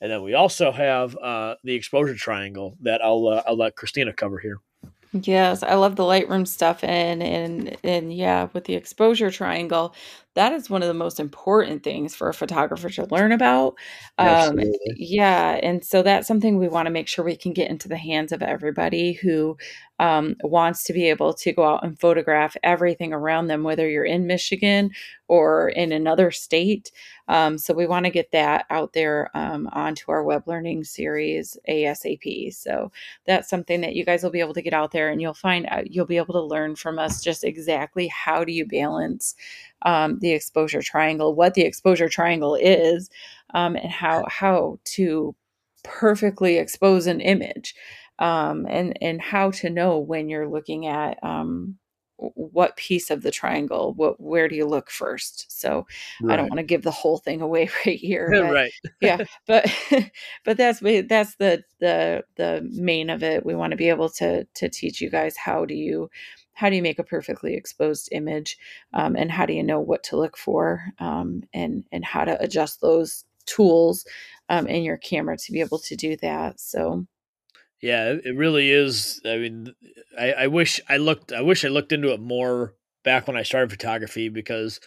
And 0.00 0.10
then 0.10 0.22
we 0.22 0.34
also 0.34 0.72
have 0.72 1.16
uh, 1.16 1.54
the 1.62 1.74
exposure 1.74 2.14
triangle 2.14 2.76
that 2.80 3.02
I'll 3.02 3.28
uh, 3.28 3.42
I'll 3.46 3.56
let 3.56 3.76
Christina 3.76 4.12
cover 4.12 4.38
here. 4.38 4.58
Yes, 5.12 5.62
I 5.62 5.74
love 5.74 5.96
the 5.96 6.04
Lightroom 6.04 6.46
stuff 6.48 6.82
and 6.82 7.22
and 7.22 7.76
and 7.84 8.12
yeah, 8.12 8.48
with 8.52 8.64
the 8.64 8.74
exposure 8.74 9.30
triangle, 9.30 9.94
that 10.34 10.52
is 10.52 10.70
one 10.70 10.82
of 10.82 10.88
the 10.88 10.94
most 10.94 11.20
important 11.20 11.82
things 11.82 12.14
for 12.14 12.28
a 12.28 12.34
photographer 12.34 12.88
to 12.88 13.06
learn 13.10 13.32
about. 13.32 13.74
Um, 14.18 14.60
yeah, 14.96 15.58
and 15.62 15.84
so 15.84 16.02
that's 16.02 16.26
something 16.26 16.58
we 16.58 16.68
want 16.68 16.86
to 16.86 16.92
make 16.92 17.08
sure 17.08 17.24
we 17.24 17.36
can 17.36 17.52
get 17.52 17.70
into 17.70 17.88
the 17.88 17.96
hands 17.96 18.32
of 18.32 18.42
everybody 18.42 19.12
who 19.12 19.56
um, 19.98 20.36
wants 20.42 20.84
to 20.84 20.92
be 20.92 21.08
able 21.10 21.32
to 21.34 21.52
go 21.52 21.64
out 21.64 21.84
and 21.84 22.00
photograph 22.00 22.56
everything 22.62 23.12
around 23.12 23.46
them, 23.46 23.62
whether 23.62 23.88
you're 23.88 24.04
in 24.04 24.26
Michigan 24.26 24.90
or 25.28 25.68
in 25.68 25.92
another 25.92 26.30
state. 26.30 26.90
Um, 27.28 27.56
so 27.56 27.72
we 27.72 27.86
want 27.86 28.04
to 28.06 28.10
get 28.10 28.32
that 28.32 28.66
out 28.68 28.94
there 28.94 29.30
um, 29.34 29.68
onto 29.72 30.10
our 30.10 30.24
web 30.24 30.48
learning 30.48 30.84
series 30.84 31.56
ASAP. 31.68 32.52
So 32.52 32.90
that's 33.26 33.48
something 33.48 33.80
that 33.82 33.94
you 33.94 34.04
guys 34.04 34.22
will 34.22 34.30
be 34.30 34.40
able 34.40 34.54
to 34.54 34.62
get 34.62 34.74
out 34.74 34.90
there, 34.90 35.08
and 35.08 35.20
you'll 35.20 35.34
find 35.34 35.66
out 35.66 35.92
you'll 35.92 36.06
be 36.06 36.16
able 36.16 36.34
to 36.34 36.42
learn 36.42 36.74
from 36.74 36.98
us 36.98 37.22
just 37.22 37.44
exactly 37.44 38.08
how 38.08 38.44
do 38.44 38.52
you 38.52 38.66
balance 38.66 39.34
um, 39.84 40.18
the 40.20 40.32
exposure 40.32 40.82
triangle, 40.82 41.34
what 41.34 41.54
the 41.54 41.62
exposure 41.62 42.08
triangle 42.08 42.54
is, 42.54 43.10
um, 43.54 43.76
and 43.76 43.90
how 43.90 44.24
how 44.28 44.78
to 44.84 45.34
perfectly 45.84 46.58
expose 46.58 47.06
an 47.06 47.20
image, 47.20 47.74
um, 48.18 48.66
and 48.68 48.96
and 49.00 49.20
how 49.20 49.50
to 49.52 49.70
know 49.70 49.98
when 49.98 50.28
you're 50.28 50.48
looking 50.48 50.86
at 50.86 51.22
um, 51.22 51.76
what 52.34 52.76
piece 52.76 53.10
of 53.10 53.22
the 53.22 53.30
triangle 53.30 53.94
what 53.94 54.20
where 54.20 54.48
do 54.48 54.54
you 54.54 54.66
look 54.66 54.90
first? 54.90 55.50
So 55.50 55.86
right. 56.22 56.34
i 56.34 56.36
don't 56.36 56.48
want 56.48 56.58
to 56.58 56.62
give 56.62 56.82
the 56.82 56.90
whole 56.90 57.18
thing 57.18 57.40
away 57.42 57.68
right 57.84 57.98
here 57.98 58.28
but, 58.32 58.52
right. 58.52 58.72
yeah 59.00 59.24
but 59.46 59.66
but 60.44 60.56
that's 60.56 60.80
that's 60.80 61.36
the 61.36 61.62
the 61.80 62.24
the 62.36 62.68
main 62.72 63.10
of 63.10 63.22
it. 63.22 63.44
We 63.44 63.54
want 63.54 63.72
to 63.72 63.76
be 63.76 63.88
able 63.88 64.08
to 64.10 64.44
to 64.44 64.68
teach 64.68 65.00
you 65.00 65.10
guys 65.10 65.36
how 65.36 65.64
do 65.64 65.74
you 65.74 66.10
how 66.54 66.68
do 66.68 66.76
you 66.76 66.82
make 66.82 66.98
a 66.98 67.04
perfectly 67.04 67.54
exposed 67.54 68.08
image 68.12 68.58
um, 68.92 69.16
and 69.16 69.30
how 69.30 69.46
do 69.46 69.52
you 69.52 69.62
know 69.62 69.80
what 69.80 70.02
to 70.04 70.16
look 70.16 70.36
for 70.36 70.84
um, 70.98 71.42
and 71.52 71.84
and 71.92 72.04
how 72.04 72.24
to 72.24 72.40
adjust 72.42 72.80
those 72.80 73.24
tools 73.46 74.06
um, 74.48 74.66
in 74.66 74.82
your 74.82 74.96
camera 74.96 75.36
to 75.36 75.52
be 75.52 75.60
able 75.60 75.78
to 75.78 75.96
do 75.96 76.16
that 76.16 76.60
so. 76.60 77.06
Yeah 77.80 78.14
it 78.24 78.36
really 78.36 78.70
is 78.70 79.20
i 79.24 79.36
mean 79.36 79.74
I, 80.16 80.32
I 80.32 80.46
wish 80.46 80.80
i 80.88 80.98
looked 80.98 81.32
i 81.32 81.40
wish 81.40 81.64
i 81.64 81.68
looked 81.68 81.90
into 81.90 82.12
it 82.12 82.20
more 82.20 82.74
back 83.02 83.26
when 83.26 83.36
i 83.36 83.42
started 83.42 83.72
photography 83.72 84.28
because 84.28 84.78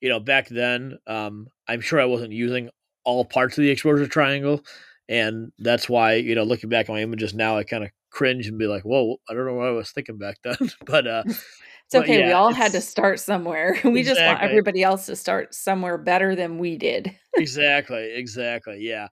you 0.00 0.08
know 0.08 0.20
back 0.20 0.48
then 0.50 0.98
um, 1.08 1.48
i'm 1.66 1.80
sure 1.80 2.00
i 2.00 2.04
wasn't 2.04 2.32
using 2.32 2.70
all 3.02 3.24
parts 3.24 3.58
of 3.58 3.62
the 3.62 3.70
exposure 3.70 4.06
triangle 4.06 4.64
and 5.08 5.52
that's 5.58 5.88
why 5.88 6.14
you 6.14 6.34
know 6.34 6.44
looking 6.44 6.70
back 6.70 6.88
on 6.88 6.96
my 6.96 7.02
images 7.02 7.34
now, 7.34 7.56
I 7.56 7.64
kind 7.64 7.84
of 7.84 7.90
cringe 8.14 8.46
and 8.46 8.58
be 8.58 8.66
like, 8.66 8.84
"Whoa, 8.84 9.16
I 9.28 9.34
don't 9.34 9.44
know 9.44 9.54
what 9.54 9.68
I 9.68 9.72
was 9.72 9.90
thinking 9.90 10.16
back 10.16 10.38
then." 10.42 10.56
but 10.86 11.06
uh, 11.06 11.22
it's 11.26 11.94
okay. 11.94 12.20
Yeah, 12.20 12.26
we 12.28 12.32
all 12.32 12.54
had 12.54 12.72
to 12.72 12.80
start 12.80 13.20
somewhere. 13.20 13.72
we 13.84 14.00
exactly. 14.00 14.02
just 14.04 14.20
want 14.24 14.40
everybody 14.40 14.82
else 14.82 15.06
to 15.06 15.16
start 15.16 15.54
somewhere 15.54 15.98
better 15.98 16.34
than 16.34 16.58
we 16.58 16.78
did. 16.78 17.14
exactly, 17.36 18.14
exactly. 18.14 18.78
Yeah, 18.80 19.08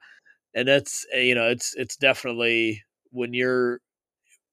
and 0.55 0.67
that's 0.67 1.05
eh, 1.13 1.21
you 1.21 1.35
know, 1.35 1.49
it's 1.49 1.75
it's 1.77 1.97
definitely 1.97 2.83
when 3.11 3.35
you're 3.35 3.81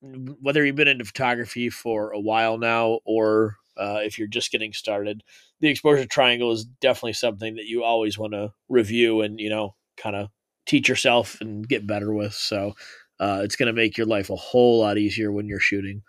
whether 0.01 0.65
you've 0.65 0.75
been 0.75 0.87
into 0.87 1.05
photography 1.05 1.69
for 1.69 2.11
a 2.11 2.19
while 2.19 2.57
now 2.57 2.99
or 3.05 3.57
uh, 3.77 3.99
if 4.03 4.17
you're 4.17 4.27
just 4.27 4.51
getting 4.51 4.73
started, 4.73 5.23
the 5.59 5.67
exposure 5.69 6.05
triangle 6.05 6.51
is 6.51 6.65
definitely 6.65 7.13
something 7.13 7.55
that 7.55 7.65
you 7.65 7.83
always 7.83 8.17
want 8.17 8.33
to 8.33 8.51
review 8.67 9.21
and 9.21 9.39
you 9.39 9.49
know 9.49 9.75
kind 9.97 10.15
of 10.15 10.29
teach 10.65 10.87
yourself 10.87 11.39
and 11.41 11.67
get 11.67 11.87
better 11.87 12.13
with. 12.13 12.33
So 12.33 12.75
uh, 13.19 13.41
it's 13.43 13.55
going 13.55 13.67
to 13.67 13.73
make 13.73 13.97
your 13.97 14.07
life 14.07 14.29
a 14.29 14.35
whole 14.35 14.79
lot 14.79 14.97
easier 14.97 15.31
when 15.31 15.47
you're 15.47 15.59
shooting. 15.59 16.01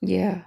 Yeah. 0.00 0.42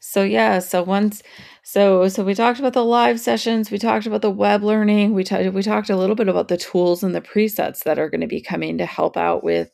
So 0.00 0.22
yeah, 0.22 0.58
so 0.58 0.82
once 0.82 1.22
so 1.62 2.08
so 2.08 2.24
we 2.24 2.34
talked 2.34 2.58
about 2.58 2.72
the 2.72 2.84
live 2.84 3.20
sessions, 3.20 3.70
we 3.70 3.78
talked 3.78 4.06
about 4.06 4.22
the 4.22 4.30
web 4.30 4.62
learning, 4.62 5.12
we 5.12 5.24
talked 5.24 5.52
we 5.52 5.62
talked 5.62 5.90
a 5.90 5.96
little 5.96 6.16
bit 6.16 6.28
about 6.28 6.48
the 6.48 6.56
tools 6.56 7.02
and 7.02 7.14
the 7.14 7.20
presets 7.20 7.84
that 7.84 7.98
are 7.98 8.08
going 8.08 8.22
to 8.22 8.26
be 8.26 8.40
coming 8.40 8.78
to 8.78 8.86
help 8.86 9.16
out 9.16 9.44
with 9.44 9.70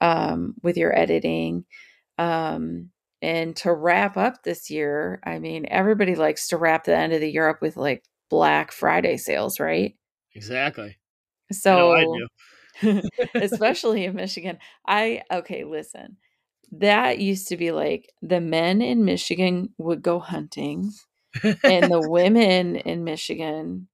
um 0.00 0.54
with 0.62 0.76
your 0.76 0.96
editing. 0.96 1.64
Um 2.18 2.90
and 3.22 3.56
to 3.56 3.72
wrap 3.72 4.16
up 4.16 4.42
this 4.42 4.70
year, 4.70 5.20
I 5.24 5.38
mean, 5.38 5.66
everybody 5.68 6.14
likes 6.14 6.48
to 6.48 6.56
wrap 6.56 6.84
the 6.84 6.96
end 6.96 7.12
of 7.12 7.20
the 7.20 7.30
year 7.30 7.48
up 7.48 7.60
with 7.60 7.76
like 7.76 8.04
Black 8.28 8.70
Friday 8.70 9.16
sales, 9.16 9.58
right? 9.58 9.96
Exactly. 10.34 10.98
So 11.50 11.92
I, 11.92 12.02
I 12.02 12.26
especially 13.34 14.04
in 14.04 14.14
Michigan. 14.14 14.58
I 14.86 15.22
okay, 15.30 15.64
listen. 15.64 16.16
That 16.72 17.18
used 17.18 17.48
to 17.48 17.56
be 17.56 17.70
like 17.72 18.12
the 18.20 18.40
men 18.40 18.82
in 18.82 19.04
Michigan 19.04 19.70
would 19.78 20.02
go 20.02 20.18
hunting 20.18 20.92
and 21.42 21.90
the 21.90 22.06
women 22.08 22.76
in 22.76 23.04
Michigan 23.04 23.88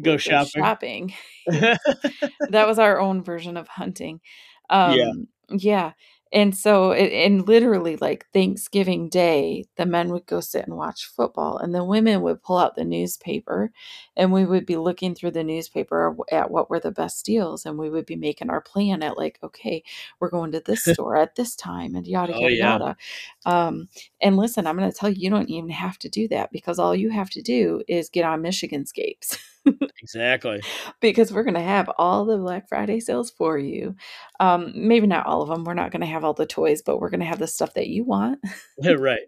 go 0.00 0.16
shopping. 0.16 0.52
Go 0.54 0.62
shopping. 0.62 1.14
that 1.46 2.68
was 2.68 2.78
our 2.78 3.00
own 3.00 3.22
version 3.22 3.56
of 3.56 3.66
hunting. 3.68 4.20
Um, 4.68 4.96
yeah. 4.96 5.12
Yeah. 5.50 5.92
And 6.32 6.56
so, 6.56 6.92
it, 6.92 7.12
and 7.12 7.46
literally, 7.46 7.96
like 7.96 8.26
Thanksgiving 8.32 9.08
Day, 9.08 9.64
the 9.76 9.86
men 9.86 10.10
would 10.10 10.26
go 10.26 10.40
sit 10.40 10.64
and 10.64 10.76
watch 10.76 11.06
football, 11.06 11.58
and 11.58 11.74
the 11.74 11.84
women 11.84 12.22
would 12.22 12.42
pull 12.42 12.58
out 12.58 12.76
the 12.76 12.84
newspaper, 12.84 13.72
and 14.16 14.32
we 14.32 14.44
would 14.44 14.64
be 14.64 14.76
looking 14.76 15.14
through 15.14 15.32
the 15.32 15.42
newspaper 15.42 16.16
at 16.30 16.50
what 16.50 16.70
were 16.70 16.78
the 16.78 16.92
best 16.92 17.26
deals, 17.26 17.66
and 17.66 17.78
we 17.78 17.90
would 17.90 18.06
be 18.06 18.14
making 18.14 18.48
our 18.48 18.60
plan 18.60 19.02
at 19.02 19.18
like, 19.18 19.40
okay, 19.42 19.82
we're 20.20 20.30
going 20.30 20.52
to 20.52 20.60
this 20.60 20.84
store 20.92 21.16
at 21.16 21.34
this 21.34 21.56
time, 21.56 21.96
and 21.96 22.06
yada 22.06 22.32
oh, 22.34 22.38
yada 22.38 22.54
yeah. 22.54 22.72
yada. 22.72 22.96
Um, 23.44 23.88
and 24.20 24.36
listen, 24.36 24.68
I'm 24.68 24.76
going 24.76 24.90
to 24.90 24.96
tell 24.96 25.10
you, 25.10 25.16
you 25.18 25.30
don't 25.30 25.50
even 25.50 25.70
have 25.70 25.98
to 25.98 26.08
do 26.08 26.28
that 26.28 26.52
because 26.52 26.78
all 26.78 26.94
you 26.94 27.10
have 27.10 27.30
to 27.30 27.42
do 27.42 27.82
is 27.88 28.08
get 28.08 28.24
on 28.24 28.42
Michigan 28.42 28.86
Scapes. 28.86 29.36
exactly. 30.02 30.60
Because 31.00 31.32
we're 31.32 31.44
going 31.44 31.54
to 31.54 31.60
have 31.60 31.90
all 31.96 32.24
the 32.24 32.36
Black 32.36 32.68
Friday 32.68 33.00
sales 33.00 33.30
for 33.30 33.58
you. 33.58 33.96
Um, 34.38 34.72
maybe 34.74 35.06
not 35.06 35.26
all 35.26 35.42
of 35.42 35.48
them. 35.48 35.64
We're 35.64 35.74
not 35.74 35.90
going 35.90 36.02
to 36.02 36.06
have 36.06 36.24
all 36.24 36.34
the 36.34 36.46
toys, 36.46 36.82
but 36.82 37.00
we're 37.00 37.10
going 37.10 37.20
to 37.20 37.26
have 37.26 37.38
the 37.38 37.46
stuff 37.46 37.74
that 37.74 37.88
you 37.88 38.04
want. 38.04 38.38
yeah, 38.78 38.92
right. 38.98 39.20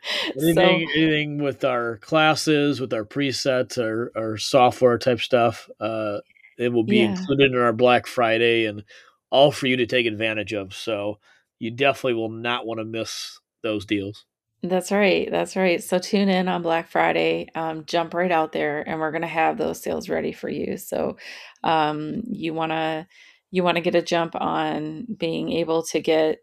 Anything, 0.40 0.54
so, 0.54 1.00
anything 1.00 1.42
with 1.42 1.64
our 1.64 1.96
classes, 1.98 2.80
with 2.80 2.92
our 2.94 3.04
presets, 3.04 3.82
our, 3.82 4.12
our 4.16 4.36
software 4.38 4.96
type 4.96 5.20
stuff, 5.20 5.68
uh, 5.80 6.18
it 6.56 6.72
will 6.72 6.84
be 6.84 6.98
yeah. 6.98 7.10
included 7.10 7.52
in 7.52 7.58
our 7.58 7.72
Black 7.72 8.06
Friday 8.06 8.64
and 8.66 8.84
all 9.30 9.52
for 9.52 9.66
you 9.66 9.76
to 9.76 9.86
take 9.86 10.06
advantage 10.06 10.52
of. 10.52 10.74
So 10.74 11.18
you 11.58 11.70
definitely 11.70 12.14
will 12.14 12.30
not 12.30 12.66
want 12.66 12.78
to 12.78 12.84
miss 12.84 13.40
those 13.62 13.84
deals. 13.84 14.24
That's 14.62 14.90
right. 14.90 15.30
That's 15.30 15.54
right. 15.54 15.82
So 15.82 15.98
tune 15.98 16.28
in 16.28 16.48
on 16.48 16.62
Black 16.62 16.88
Friday. 16.90 17.48
Um, 17.54 17.84
jump 17.86 18.12
right 18.12 18.32
out 18.32 18.52
there, 18.52 18.82
and 18.88 18.98
we're 18.98 19.12
going 19.12 19.22
to 19.22 19.28
have 19.28 19.56
those 19.56 19.80
sales 19.80 20.08
ready 20.08 20.32
for 20.32 20.48
you. 20.48 20.76
So 20.78 21.16
um, 21.62 22.22
you 22.26 22.54
want 22.54 22.72
to 22.72 23.06
you 23.52 23.62
want 23.62 23.76
to 23.76 23.80
get 23.82 23.94
a 23.94 24.02
jump 24.02 24.34
on 24.34 25.06
being 25.16 25.52
able 25.52 25.82
to 25.84 26.00
get 26.00 26.38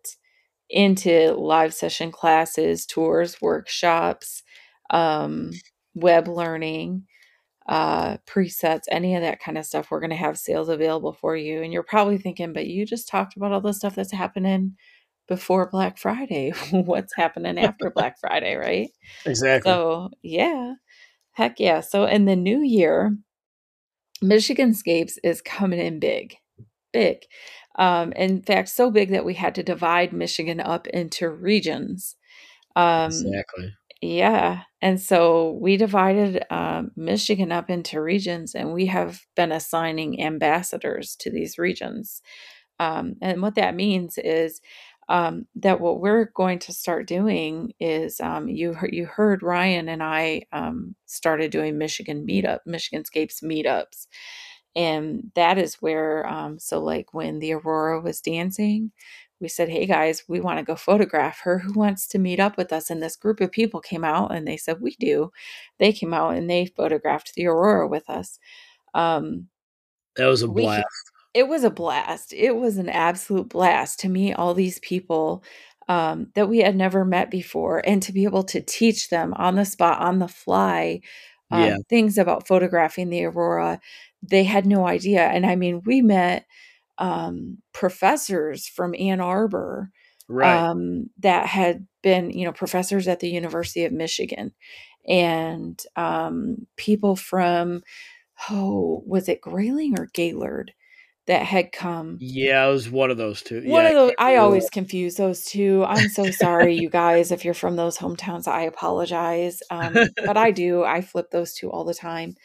into 0.70 1.34
live 1.34 1.74
session 1.74 2.12
classes, 2.12 2.86
tours, 2.86 3.42
workshops, 3.42 4.44
um, 4.92 5.52
web 5.96 6.28
learning, 6.28 7.06
uh, 7.68 8.18
presets, 8.28 8.84
any 8.92 9.16
of 9.16 9.22
that 9.22 9.40
kind 9.40 9.58
of 9.58 9.66
stuff. 9.66 9.90
We're 9.90 10.00
going 10.00 10.12
to 10.12 10.16
have 10.16 10.38
sales 10.38 10.70
available 10.70 11.14
for 11.14 11.36
you. 11.36 11.64
And 11.64 11.74
you're 11.74 11.84
probably 11.84 12.18
thinking, 12.18 12.54
but 12.54 12.68
you 12.68 12.86
just 12.86 13.08
talked 13.08 13.36
about 13.36 13.52
all 13.52 13.62
the 13.62 13.74
stuff 13.74 13.96
that's 13.96 14.12
happening 14.12 14.76
before 15.28 15.70
Black 15.70 15.98
Friday. 15.98 16.52
What's 16.72 17.16
happening 17.16 17.58
after 17.58 17.90
Black 17.96 18.20
Friday, 18.20 18.56
right? 18.56 18.90
Exactly. 19.26 19.70
So, 19.70 20.10
yeah. 20.22 20.74
Heck 21.34 21.60
yeah. 21.60 21.82
So, 21.82 22.06
in 22.06 22.26
the 22.26 22.36
new 22.36 22.62
year, 22.62 23.18
Michigan 24.22 24.74
Scapes 24.74 25.18
is 25.24 25.42
coming 25.42 25.80
in 25.80 26.00
big. 26.00 26.36
Big. 26.94 27.20
Um, 27.78 28.14
in 28.14 28.42
fact, 28.42 28.70
so 28.70 28.90
big 28.90 29.10
that 29.10 29.26
we 29.26 29.34
had 29.34 29.56
to 29.56 29.64
divide 29.64 30.14
Michigan 30.14 30.62
up 30.62 30.88
into 30.88 31.30
regions. 31.30 32.16
Um, 32.76 33.08
exactly. 33.08 33.74
Yeah. 34.02 34.62
And 34.82 35.02
so 35.02 35.58
we 35.62 35.78
divided 35.78 36.44
um, 36.50 36.92
Michigan 36.96 37.52
up 37.52 37.70
into 37.70 38.02
regions, 38.02 38.54
and 38.54 38.74
we 38.74 38.86
have 38.88 39.22
been 39.36 39.52
assigning 39.52 40.22
ambassadors 40.22 41.16
to 41.22 41.32
these 41.32 41.58
regions. 41.58 42.22
Um, 42.80 43.16
and 43.22 43.42
what 43.42 43.56
that 43.56 43.76
means 43.76 44.18
is 44.18 44.62
um, 45.08 45.46
that 45.56 45.80
what 45.80 46.00
we're 46.00 46.26
going 46.34 46.60
to 46.60 46.74
start 46.74 47.08
doing 47.08 47.74
is 47.80 48.20
um, 48.20 48.48
you 48.48 48.76
you 48.90 49.06
heard 49.06 49.44
Ryan 49.44 49.90
and 49.90 50.02
I 50.02 50.44
um, 50.52 50.96
started 51.06 51.52
doing 51.52 51.78
Michigan 51.78 52.26
meetup, 52.28 52.60
Michigan 52.66 53.06
Scapes 53.06 53.42
meetups, 53.42 54.08
and 54.76 55.32
that 55.36 55.58
is 55.58 55.76
where 55.76 56.28
um, 56.28 56.60
so 56.60 56.80
like 56.80 57.14
when 57.14 57.40
the 57.40 57.54
Aurora 57.54 58.02
was 58.02 58.20
dancing, 58.20 58.92
we 59.40 59.48
said, 59.48 59.70
"Hey 59.70 59.86
guys, 59.86 60.24
we 60.28 60.40
want 60.40 60.60
to 60.60 60.66
go 60.66 60.76
photograph 60.76 61.40
her. 61.42 61.60
Who 61.60 61.74
wants 61.74 62.08
to 62.10 62.20
meet 62.20 62.40
up 62.40 62.58
with 62.58 62.74
us?" 62.74 62.90
And 62.90 63.02
this 63.04 63.16
group 63.16 63.42
of 63.42 63.52
people 63.52 63.82
came 63.82 64.04
out 64.04 64.34
and 64.34 64.48
they 64.48 64.58
said, 64.58 64.82
"We 64.82 64.96
do." 65.00 65.32
They 65.78 65.94
came 65.94 66.14
out 66.14 66.36
and 66.36 66.50
they 66.50 66.66
photographed 66.66 67.34
the 67.36 67.48
Aurora 67.48 67.88
with 67.88 68.10
us. 68.10 68.40
Um, 68.96 69.50
that 70.16 70.28
was 70.28 70.42
a 70.42 70.48
blast 70.48 71.12
it 71.36 71.50
was 71.50 71.66
a 71.66 71.70
blast. 71.70 72.34
It 72.34 72.56
was 72.56 72.78
an 72.78 72.88
absolute 72.88 73.50
blast 73.50 74.00
to 74.00 74.10
meet 74.10 74.36
all 74.36 74.54
these 74.54 74.80
people 74.80 75.44
um, 75.90 76.28
that 76.34 76.48
we 76.48 76.60
had 76.60 76.78
never 76.78 77.04
met 77.04 77.30
before 77.30 77.82
and 77.86 78.02
to 78.04 78.14
be 78.14 78.24
able 78.24 78.44
to 78.46 78.62
teach 78.62 79.10
them 79.10 79.34
on 79.36 79.56
the 79.56 79.66
spot, 79.66 80.02
on 80.02 80.20
the 80.20 80.30
fly, 80.30 81.02
um, 81.52 81.62
yeah. 81.62 81.78
things 81.90 82.18
about 82.18 82.48
photographing 82.48 83.10
the 83.10 83.26
aurora. 83.26 83.82
They 84.24 84.46
had 84.46 84.66
no 84.66 84.88
idea. 84.88 85.24
And 85.24 85.46
I 85.46 85.58
mean, 85.58 85.82
we 85.86 86.02
met 86.02 86.46
um, 86.98 87.58
professors 87.74 88.66
from 88.66 88.96
Ann 88.98 89.20
Arbor 89.20 89.92
right. 90.30 90.58
Um, 90.58 91.10
that 91.20 91.48
had 91.48 91.86
been, 92.02 92.32
you 92.32 92.46
know, 92.46 92.54
professors 92.54 93.10
at 93.10 93.20
the 93.20 93.30
University 93.30 93.84
of 93.84 93.92
Michigan 93.92 94.54
and 95.06 95.84
um, 95.98 96.66
people 96.78 97.18
from, 97.18 97.84
oh, 98.50 99.04
was 99.06 99.28
it 99.28 99.42
Grayling 99.42 100.00
or 100.00 100.08
Gaylord? 100.14 100.72
That 101.28 101.44
had 101.44 101.72
come. 101.72 102.18
Yeah, 102.20 102.68
it 102.68 102.72
was 102.72 102.90
one 102.90 103.10
of 103.10 103.18
those 103.18 103.42
two. 103.42 103.64
One 103.66 103.84
yeah, 103.84 103.90
of 103.90 103.96
those. 103.96 104.12
I 104.20 104.36
always 104.36 104.70
confuse 104.70 105.16
those 105.16 105.44
two. 105.44 105.84
I'm 105.88 106.10
so 106.10 106.30
sorry, 106.32 106.76
you 106.76 106.90
guys. 106.90 107.32
If 107.32 107.44
you're 107.44 107.54
from 107.54 107.76
those 107.76 107.98
hometowns, 107.98 108.48
I 108.48 108.62
apologize. 108.62 109.62
Um, 109.72 109.96
but 110.26 110.38
I 110.38 110.52
do. 110.52 110.84
I 110.84 111.02
flip 111.02 111.32
those 111.32 111.54
two 111.54 111.72
all 111.72 111.84
the 111.84 111.94
time. 111.94 112.36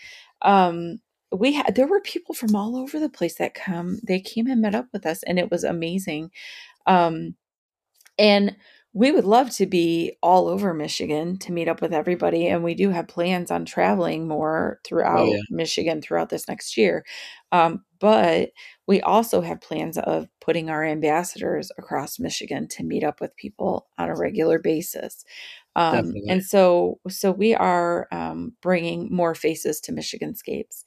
Um, 0.42 1.00
we 1.32 1.52
had 1.52 1.74
there 1.74 1.86
were 1.86 2.00
people 2.00 2.34
from 2.34 2.56
all 2.56 2.76
over 2.76 2.98
the 2.98 3.10
place 3.10 3.36
that 3.36 3.54
come. 3.54 4.00
They 4.02 4.20
came 4.20 4.46
and 4.46 4.62
met 4.62 4.74
up 4.74 4.86
with 4.92 5.04
us, 5.04 5.22
and 5.24 5.38
it 5.38 5.50
was 5.50 5.62
amazing. 5.62 6.30
Um, 6.86 7.34
and 8.18 8.56
we 8.92 9.12
would 9.12 9.24
love 9.24 9.50
to 9.50 9.66
be 9.66 10.16
all 10.20 10.48
over 10.48 10.74
Michigan 10.74 11.38
to 11.38 11.52
meet 11.52 11.68
up 11.68 11.80
with 11.80 11.92
everybody. 11.94 12.48
And 12.48 12.64
we 12.64 12.74
do 12.74 12.90
have 12.90 13.06
plans 13.06 13.50
on 13.50 13.64
traveling 13.64 14.26
more 14.26 14.80
throughout 14.84 15.20
oh, 15.20 15.32
yeah. 15.32 15.40
Michigan 15.48 16.02
throughout 16.02 16.28
this 16.28 16.48
next 16.48 16.76
year. 16.76 17.04
Um, 17.52 17.84
but 18.00 18.50
we 18.88 19.00
also 19.00 19.42
have 19.42 19.60
plans 19.60 19.96
of 19.96 20.26
putting 20.40 20.70
our 20.70 20.84
ambassadors 20.84 21.70
across 21.78 22.18
Michigan 22.18 22.66
to 22.68 22.82
meet 22.82 23.04
up 23.04 23.20
with 23.20 23.36
people 23.36 23.86
on 23.96 24.08
a 24.08 24.16
regular 24.16 24.58
basis. 24.58 25.24
Um, 25.76 26.12
and 26.28 26.44
so, 26.44 26.98
so 27.08 27.30
we 27.30 27.54
are 27.54 28.08
um, 28.10 28.54
bringing 28.60 29.08
more 29.14 29.36
faces 29.36 29.80
to 29.82 29.92
Michigan 29.92 30.34
Scapes. 30.34 30.84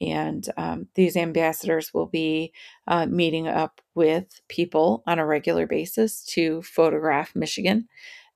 And 0.00 0.46
um, 0.56 0.88
these 0.94 1.16
ambassadors 1.16 1.92
will 1.94 2.06
be 2.06 2.52
uh, 2.88 3.06
meeting 3.06 3.48
up 3.48 3.80
with 3.94 4.26
people 4.48 5.02
on 5.06 5.18
a 5.18 5.26
regular 5.26 5.66
basis 5.66 6.24
to 6.34 6.62
photograph 6.62 7.34
Michigan, 7.34 7.88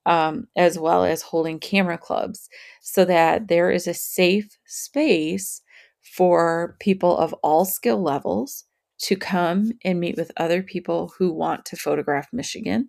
um, 0.06 0.46
as 0.56 0.78
well 0.78 1.04
as 1.04 1.22
holding 1.22 1.58
camera 1.58 1.98
clubs 1.98 2.48
so 2.82 3.04
that 3.04 3.48
there 3.48 3.70
is 3.70 3.86
a 3.86 3.94
safe 3.94 4.56
space 4.66 5.62
for 6.02 6.76
people 6.80 7.16
of 7.18 7.34
all 7.42 7.64
skill 7.64 8.02
levels 8.02 8.64
to 8.98 9.16
come 9.16 9.72
and 9.84 10.00
meet 10.00 10.16
with 10.16 10.32
other 10.36 10.62
people 10.62 11.12
who 11.18 11.32
want 11.32 11.64
to 11.66 11.76
photograph 11.76 12.28
Michigan 12.32 12.88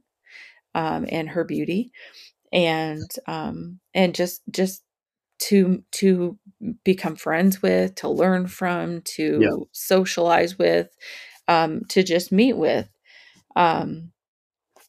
um, 0.75 1.05
and 1.09 1.29
her 1.29 1.43
beauty, 1.43 1.91
and 2.53 3.09
um, 3.27 3.79
and 3.93 4.15
just 4.15 4.41
just 4.51 4.83
to 5.39 5.83
to 5.93 6.37
become 6.83 7.15
friends 7.15 7.61
with, 7.61 7.95
to 7.95 8.09
learn 8.09 8.47
from, 8.47 9.01
to 9.01 9.39
Yeah. 9.41 9.65
socialize 9.71 10.57
with, 10.59 10.89
um, 11.47 11.83
to 11.89 12.03
just 12.03 12.31
meet 12.31 12.53
with. 12.57 12.89
Um, 13.55 14.11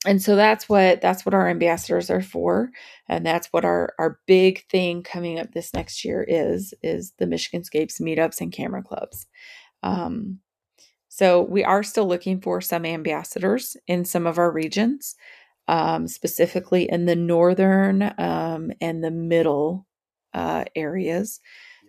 and 0.06 0.22
so 0.22 0.36
that's 0.36 0.68
what 0.68 1.00
that's 1.00 1.26
what 1.26 1.34
our 1.34 1.48
ambassadors 1.48 2.10
are 2.10 2.22
for 2.22 2.70
and 3.08 3.24
that's 3.24 3.48
what 3.48 3.64
our 3.64 3.94
our 3.98 4.18
big 4.26 4.66
thing 4.68 5.02
coming 5.02 5.38
up 5.38 5.52
this 5.52 5.74
next 5.74 6.04
year 6.04 6.24
is 6.26 6.72
is 6.82 7.12
the 7.18 7.26
michigan 7.26 7.62
scapes 7.64 8.00
meetups 8.00 8.40
and 8.40 8.52
camera 8.52 8.82
clubs 8.82 9.26
um, 9.82 10.38
so 11.08 11.42
we 11.42 11.64
are 11.64 11.82
still 11.82 12.06
looking 12.08 12.40
for 12.40 12.60
some 12.60 12.86
ambassadors 12.86 13.76
in 13.86 14.04
some 14.04 14.26
of 14.26 14.38
our 14.38 14.50
regions 14.52 15.16
um, 15.68 16.08
specifically 16.08 16.88
in 16.90 17.06
the 17.06 17.16
northern 17.16 18.14
um, 18.18 18.72
and 18.80 19.04
the 19.04 19.10
middle 19.10 19.86
uh, 20.34 20.64
areas 20.74 21.40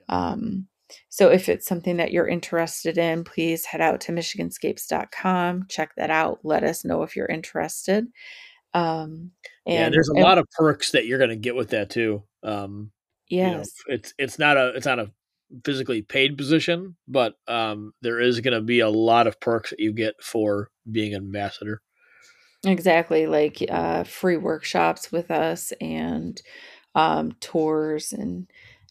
um, 0.09 0.67
so 1.09 1.29
if 1.29 1.49
it's 1.49 1.67
something 1.67 1.97
that 1.97 2.11
you're 2.11 2.27
interested 2.27 2.97
in, 2.97 3.23
please 3.23 3.65
head 3.65 3.81
out 3.81 4.01
to 4.01 4.11
michiganscapes.com, 4.11 5.67
check 5.69 5.95
that 5.95 6.09
out, 6.09 6.39
let 6.43 6.63
us 6.63 6.85
know 6.85 7.03
if 7.03 7.15
you're 7.15 7.27
interested. 7.27 8.07
Um, 8.73 9.31
yeah, 9.65 9.85
and 9.85 9.93
there's 9.93 10.09
a 10.09 10.13
and- 10.13 10.23
lot 10.23 10.37
of 10.37 10.47
perks 10.51 10.91
that 10.91 11.05
you're 11.05 11.17
going 11.17 11.29
to 11.29 11.35
get 11.35 11.55
with 11.55 11.69
that 11.69 11.89
too. 11.89 12.23
Um, 12.43 12.91
you 13.27 13.41
know, 13.43 13.63
it's 13.87 14.13
it's 14.17 14.39
not 14.39 14.57
a 14.57 14.73
it's 14.75 14.85
not 14.85 14.99
a 14.99 15.11
physically 15.63 16.01
paid 16.01 16.37
position, 16.37 16.97
but 17.07 17.35
um, 17.47 17.93
there 18.01 18.19
is 18.19 18.41
going 18.41 18.53
to 18.53 18.61
be 18.61 18.81
a 18.81 18.89
lot 18.89 19.27
of 19.27 19.39
perks 19.39 19.69
that 19.69 19.79
you 19.79 19.93
get 19.93 20.21
for 20.21 20.69
being 20.89 21.13
an 21.13 21.23
ambassador. 21.23 21.81
exactly. 22.65 23.27
Like 23.27 23.63
uh, 23.69 24.03
free 24.03 24.37
workshops 24.37 25.11
with 25.13 25.31
us 25.31 25.71
and 25.79 26.41
um, 26.95 27.33
tours 27.39 28.13
and 28.13 28.47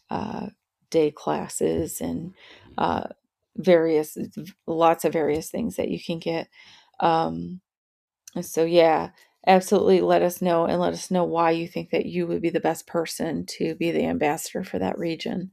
uh, 0.09 0.47
day 0.89 1.11
classes 1.11 2.01
and 2.01 2.33
uh, 2.77 3.07
various, 3.57 4.17
lots 4.67 5.05
of 5.05 5.13
various 5.13 5.49
things 5.49 5.75
that 5.75 5.89
you 5.89 5.99
can 6.03 6.19
get. 6.19 6.47
Um, 6.99 7.61
so, 8.41 8.63
yeah, 8.63 9.09
absolutely 9.47 10.01
let 10.01 10.21
us 10.21 10.41
know 10.41 10.65
and 10.65 10.79
let 10.79 10.93
us 10.93 11.11
know 11.11 11.23
why 11.23 11.51
you 11.51 11.67
think 11.67 11.89
that 11.89 12.05
you 12.05 12.27
would 12.27 12.41
be 12.41 12.49
the 12.49 12.59
best 12.59 12.87
person 12.87 13.45
to 13.45 13.75
be 13.75 13.91
the 13.91 14.05
ambassador 14.05 14.63
for 14.63 14.79
that 14.79 14.97
region. 14.97 15.51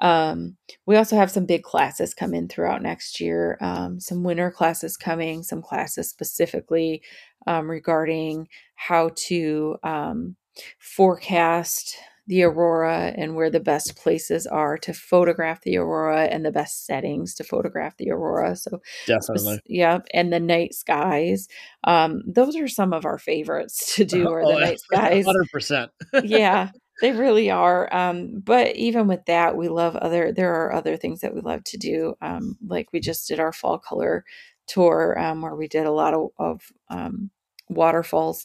Um, 0.00 0.56
we 0.84 0.96
also 0.96 1.14
have 1.16 1.30
some 1.30 1.46
big 1.46 1.62
classes 1.62 2.12
coming 2.12 2.48
throughout 2.48 2.82
next 2.82 3.20
year, 3.20 3.56
um, 3.60 4.00
some 4.00 4.24
winter 4.24 4.50
classes 4.50 4.96
coming, 4.96 5.44
some 5.44 5.62
classes 5.62 6.10
specifically 6.10 7.02
um, 7.46 7.70
regarding 7.70 8.48
how 8.74 9.10
to 9.28 9.76
um, 9.84 10.36
forecast 10.78 11.96
the 12.28 12.42
aurora 12.44 13.12
and 13.16 13.34
where 13.34 13.50
the 13.50 13.60
best 13.60 13.96
places 13.96 14.46
are 14.46 14.78
to 14.78 14.92
photograph 14.94 15.60
the 15.62 15.76
aurora 15.76 16.24
and 16.26 16.44
the 16.44 16.52
best 16.52 16.86
settings 16.86 17.34
to 17.34 17.42
photograph 17.44 17.96
the 17.96 18.10
aurora. 18.10 18.54
So, 18.54 18.80
Definitely. 19.06 19.60
yeah, 19.66 19.98
and 20.14 20.32
the 20.32 20.38
night 20.40 20.74
skies. 20.74 21.48
Um, 21.84 22.22
those 22.26 22.54
are 22.56 22.68
some 22.68 22.92
of 22.92 23.04
our 23.04 23.18
favorites 23.18 23.94
to 23.96 24.04
do, 24.04 24.30
are 24.32 24.46
the 24.46 24.46
Oh, 24.46 24.58
night 24.60 24.78
skies 24.80 25.24
Hundred 25.26 25.50
percent. 25.50 25.90
yeah 26.22 26.70
they 27.00 27.12
really 27.12 27.50
are 27.50 27.92
um 27.94 28.40
but 28.44 28.76
even 28.76 29.08
with 29.08 29.24
that 29.26 29.56
we 29.56 29.68
love 29.68 29.96
other 29.96 30.32
there 30.32 30.54
are 30.54 30.72
other 30.72 30.96
things 30.96 31.20
that 31.20 31.34
we 31.34 31.40
love 31.40 31.62
to 31.64 31.76
do 31.76 32.14
um 32.22 32.56
like 32.66 32.92
we 32.92 33.00
just 33.00 33.26
did 33.28 33.40
our 33.40 33.52
fall 33.52 33.78
color 33.78 34.24
tour 34.66 35.18
um 35.18 35.42
where 35.42 35.56
we 35.56 35.66
did 35.68 35.86
a 35.86 35.90
lot 35.90 36.14
of, 36.14 36.28
of 36.38 36.62
um 36.90 37.30
waterfalls 37.68 38.44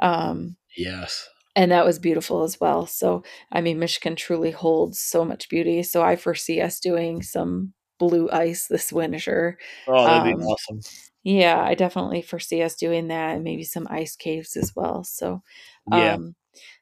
um 0.00 0.56
Yes. 0.76 1.28
And 1.56 1.70
that 1.72 1.84
was 1.84 1.98
beautiful 1.98 2.42
as 2.42 2.60
well 2.60 2.86
so 2.86 3.22
i 3.52 3.60
mean 3.60 3.78
michigan 3.78 4.16
truly 4.16 4.50
holds 4.50 5.00
so 5.00 5.24
much 5.24 5.48
beauty 5.48 5.82
so 5.82 6.02
i 6.02 6.16
foresee 6.16 6.60
us 6.60 6.80
doing 6.80 7.22
some 7.22 7.72
blue 7.98 8.28
ice 8.30 8.66
this 8.68 8.92
winter 8.92 9.58
Oh, 9.86 10.08
that'd 10.08 10.22
be 10.22 10.34
Um, 10.34 10.40
awesome. 10.42 10.80
yeah 11.22 11.62
i 11.62 11.74
definitely 11.74 12.22
foresee 12.22 12.62
us 12.62 12.74
doing 12.76 13.08
that 13.08 13.34
and 13.34 13.44
maybe 13.44 13.64
some 13.64 13.86
ice 13.90 14.16
caves 14.16 14.56
as 14.56 14.74
well 14.76 15.04
so 15.04 15.42
Yeah. 15.86 16.14
um, 16.14 16.34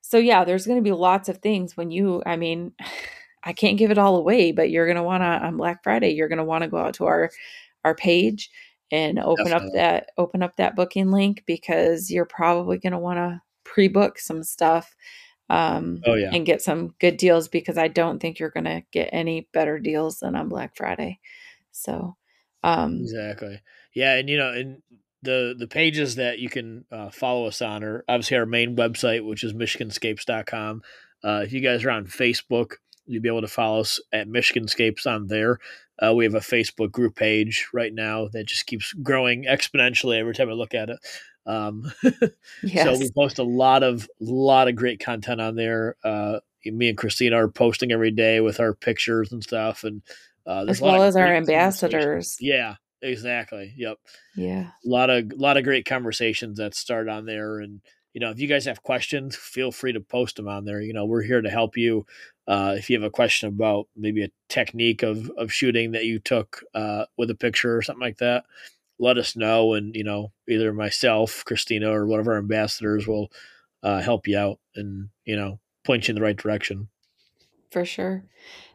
so 0.03 0.19
yeah, 0.19 0.45
there's 0.45 0.67
going 0.67 0.79
to 0.79 0.83
be 0.85 0.93
lots 0.93 1.29
of 1.31 1.39
things 1.39 1.77
when 1.77 1.91
you, 1.91 2.23
I 2.27 2.37
mean, 2.37 2.73
I 3.45 3.53
can't 3.55 3.79
give 3.79 3.91
it 3.91 3.99
all 3.99 4.17
away, 4.17 4.53
but 4.53 4.71
you're 4.71 4.87
going 4.87 4.97
to 4.99 5.03
want 5.03 5.23
to 5.23 5.27
on 5.27 5.57
Black 5.57 5.83
Friday, 5.83 6.11
you're 6.13 6.29
going 6.29 6.39
to 6.39 6.45
want 6.45 6.63
to 6.65 6.69
go 6.71 6.79
out 6.79 6.95
to 6.95 7.07
our 7.07 7.31
our 7.85 7.95
page 7.95 8.51
and 8.93 9.19
open 9.19 9.53
Definitely. 9.53 9.69
up 9.69 9.73
that 9.75 10.11
open 10.19 10.43
up 10.43 10.57
that 10.57 10.77
booking 10.77 11.11
link 11.11 11.43
because 11.47 12.11
you're 12.11 12.27
probably 12.27 12.79
going 12.79 12.93
to 12.93 12.99
want 12.99 13.19
to 13.19 13.41
pre-book 13.73 14.19
some 14.19 14.43
stuff 14.43 14.95
um 15.51 16.01
Oh, 16.07 16.15
yeah. 16.15 16.31
and 16.33 16.47
get 16.47 16.61
some 16.63 16.95
good 17.01 17.17
deals 17.17 17.49
because 17.49 17.79
I 17.79 17.89
don't 17.89 18.21
think 18.21 18.39
you're 18.39 18.51
going 18.51 18.65
to 18.65 18.83
get 18.93 19.09
any 19.13 19.49
better 19.53 19.79
deals 19.79 20.21
than 20.21 20.37
on 20.37 20.49
Black 20.49 20.77
Friday. 20.77 21.19
So, 21.73 22.17
um 22.63 23.01
Exactly. 23.01 23.61
Yeah, 23.95 24.15
and 24.17 24.29
you 24.29 24.37
know, 24.39 24.53
and 24.53 24.83
the 25.23 25.55
the 25.59 25.67
pages 25.67 26.15
that 26.17 26.39
you 26.39 26.49
can 26.49 26.85
uh, 26.91 27.11
follow 27.11 27.47
us 27.47 27.61
on 27.63 27.85
are 27.85 28.05
obviously 28.09 28.37
our 28.37 28.47
main 28.47 28.77
website, 28.77 29.27
which 29.27 29.45
is 29.45 29.53
michiganscapes.com. 29.53 30.83
Uh, 31.25 31.43
if 31.45 31.53
you 31.53 31.61
guys 31.61 31.85
are 31.85 31.91
on 31.91 32.07
Facebook, 32.07 32.75
you'll 33.07 33.23
be 33.23 33.29
able 33.29 33.41
to 33.43 33.49
follow 33.49 33.81
us 33.81 34.01
at 34.13 34.27
Michiganscapes 34.29 35.07
on 35.07 35.27
there. 35.29 35.59
Uh, 36.03 36.13
we 36.15 36.25
have 36.25 36.35
a 36.35 36.41
Facebook 36.41 36.91
group 36.91 37.15
page 37.15 37.69
right 37.73 37.93
now 37.95 38.27
that 38.33 38.47
just 38.49 38.67
keeps 38.67 38.93
growing 38.95 39.45
exponentially 39.45 40.19
every 40.19 40.35
time 40.35 40.49
I 40.49 40.53
look 40.55 40.75
at 40.75 40.89
it. 40.91 40.99
Um, 41.47 41.93
yes. 42.63 42.85
So 42.85 42.99
we 42.99 43.11
post 43.11 43.39
a 43.39 43.43
lot 43.45 43.83
of 43.83 44.09
lot 44.21 44.69
of 44.69 44.77
great 44.77 45.01
content 45.01 45.41
on 45.41 45.57
there. 45.57 45.97
Uh, 46.05 46.41
me 46.65 46.89
and 46.89 46.99
Christina 46.99 47.37
are 47.37 47.49
posting 47.49 47.91
every 47.93 48.13
day 48.13 48.41
with 48.41 48.61
our 48.61 48.75
pictures 48.75 49.33
and 49.33 49.43
stuff, 49.43 49.85
and 49.85 50.03
uh, 50.47 50.65
as 50.69 50.81
well 50.81 51.03
as 51.03 51.17
our 51.17 51.27
ambassadors. 51.27 52.37
Yeah, 52.41 52.77
exactly. 53.01 53.75
Yep, 53.77 53.99
Yeah. 54.37 54.71
a 54.85 54.89
lot 54.89 55.11
of 55.11 55.33
lot 55.33 55.57
of 55.57 55.65
great 55.65 55.85
conversations 55.87 56.59
that 56.59 56.75
start 56.75 57.09
on 57.09 57.27
there, 57.27 57.59
and 57.59 57.81
you 58.13 58.21
know, 58.21 58.31
if 58.31 58.39
you 58.39 58.47
guys 58.47 58.67
have 58.67 58.83
questions, 58.83 59.35
feel 59.35 59.73
free 59.73 59.93
to 59.95 60.01
post 60.01 60.37
them 60.37 60.47
on 60.47 60.65
there. 60.65 60.81
You 60.81 60.93
know, 60.93 61.07
we're 61.07 61.23
here 61.23 61.41
to 61.41 61.51
help 61.51 61.77
you. 61.77 62.07
Uh, 62.47 62.75
if 62.77 62.91
you 62.91 62.97
have 62.97 63.07
a 63.07 63.11
question 63.11 63.49
about 63.49 63.89
maybe 63.97 64.25
a 64.25 64.31
technique 64.49 65.03
of 65.03 65.31
of 65.37 65.53
shooting 65.53 65.93
that 65.93 66.05
you 66.05 66.19
took 66.19 66.63
uh, 66.75 67.07
with 67.17 67.31
a 67.31 67.35
picture 67.35 67.77
or 67.77 67.83
something 67.83 68.03
like 68.03 68.19
that, 68.19 68.45
let 68.99 69.19
us 69.19 69.37
know, 69.37 69.75
and 69.75 69.95
you 69.95 70.05
know, 70.05 70.33
either 70.49 70.73
myself, 70.73 71.45
Christina, 71.45 71.91
or 71.91 72.07
one 72.07 72.21
of 72.21 72.29
our 72.29 72.39
ambassadors 72.39 73.07
will 73.07 73.31
uh, 73.83 74.01
help 74.01 74.27
you 74.27 74.39
out 74.39 74.59
and 74.75 75.09
you 75.25 75.37
know 75.37 75.59
point 75.85 76.09
you 76.09 76.13
in 76.13 76.17
the 76.17 76.23
right 76.23 76.37
direction. 76.37 76.89
For 77.71 77.85
sure. 77.85 78.25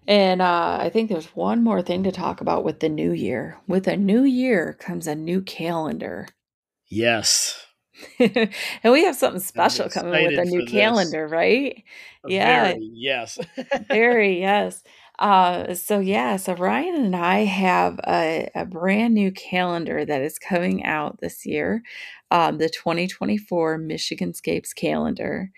And 0.07 0.41
uh, 0.41 0.77
I 0.81 0.89
think 0.89 1.09
there's 1.09 1.35
one 1.35 1.63
more 1.63 1.81
thing 1.81 2.03
to 2.03 2.11
talk 2.11 2.41
about 2.41 2.63
with 2.63 2.79
the 2.79 2.89
new 2.89 3.11
year. 3.11 3.59
With 3.67 3.87
a 3.87 3.97
new 3.97 4.23
year 4.23 4.73
comes 4.79 5.05
a 5.05 5.15
new 5.15 5.41
calendar. 5.41 6.27
Yes, 6.89 7.67
and 8.19 8.51
we 8.93 9.03
have 9.03 9.15
something 9.15 9.41
special 9.41 9.89
coming 9.89 10.23
with 10.23 10.39
a 10.39 10.45
new 10.45 10.59
for 10.61 10.65
this. 10.65 10.71
calendar, 10.71 11.27
right? 11.27 11.83
Yeah. 12.27 12.63
Very, 12.73 12.89
yes, 12.93 13.39
Very, 13.87 14.39
yes. 14.39 14.83
Uh, 15.19 15.73
so 15.73 15.99
yeah, 15.99 16.37
so 16.37 16.53
Ryan 16.53 16.95
and 16.95 17.15
I 17.15 17.39
have 17.45 17.99
a, 18.07 18.49
a 18.53 18.65
brand 18.65 19.15
new 19.15 19.31
calendar 19.31 20.05
that 20.05 20.21
is 20.21 20.37
coming 20.37 20.83
out 20.83 21.19
this 21.19 21.45
year, 21.45 21.81
um, 22.29 22.59
the 22.59 22.69
2024 22.69 23.77
Michigan 23.79 24.33
Scapes 24.33 24.73
calendar. 24.73 25.51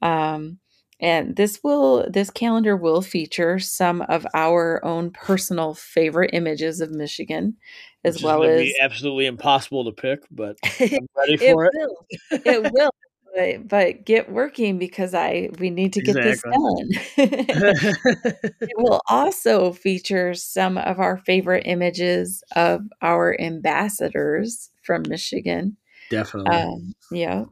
Um, 0.00 0.58
and 1.02 1.34
this 1.34 1.60
will 1.64 2.08
this 2.10 2.30
calendar 2.30 2.76
will 2.76 3.02
feature 3.02 3.58
some 3.58 4.02
of 4.02 4.24
our 4.34 4.82
own 4.84 5.10
personal 5.10 5.74
favorite 5.74 6.30
images 6.32 6.80
of 6.80 6.92
Michigan, 6.92 7.56
as 8.04 8.16
Which 8.16 8.22
well 8.22 8.44
as 8.44 8.62
be 8.62 8.76
absolutely 8.80 9.26
impossible 9.26 9.84
to 9.84 9.92
pick, 9.92 10.20
but 10.30 10.56
I'm 10.80 11.08
ready 11.16 11.36
for 11.36 11.66
it. 11.66 11.72
will. 11.74 12.06
It 12.30 12.72
will. 12.72 12.90
But, 13.34 13.68
but 13.68 14.04
get 14.04 14.30
working 14.30 14.78
because 14.78 15.14
I 15.14 15.48
we 15.58 15.70
need 15.70 15.94
to 15.94 16.02
get 16.02 16.14
this 16.14 16.42
done. 16.42 16.88
it 17.16 18.76
will 18.76 19.00
also 19.08 19.72
feature 19.72 20.34
some 20.34 20.76
of 20.76 21.00
our 21.00 21.16
favorite 21.16 21.62
images 21.66 22.42
of 22.54 22.82
our 23.00 23.40
ambassadors 23.40 24.70
from 24.82 25.04
Michigan. 25.08 25.78
Definitely. 26.10 26.54
Um, 26.54 26.92
yeah. 27.10 27.44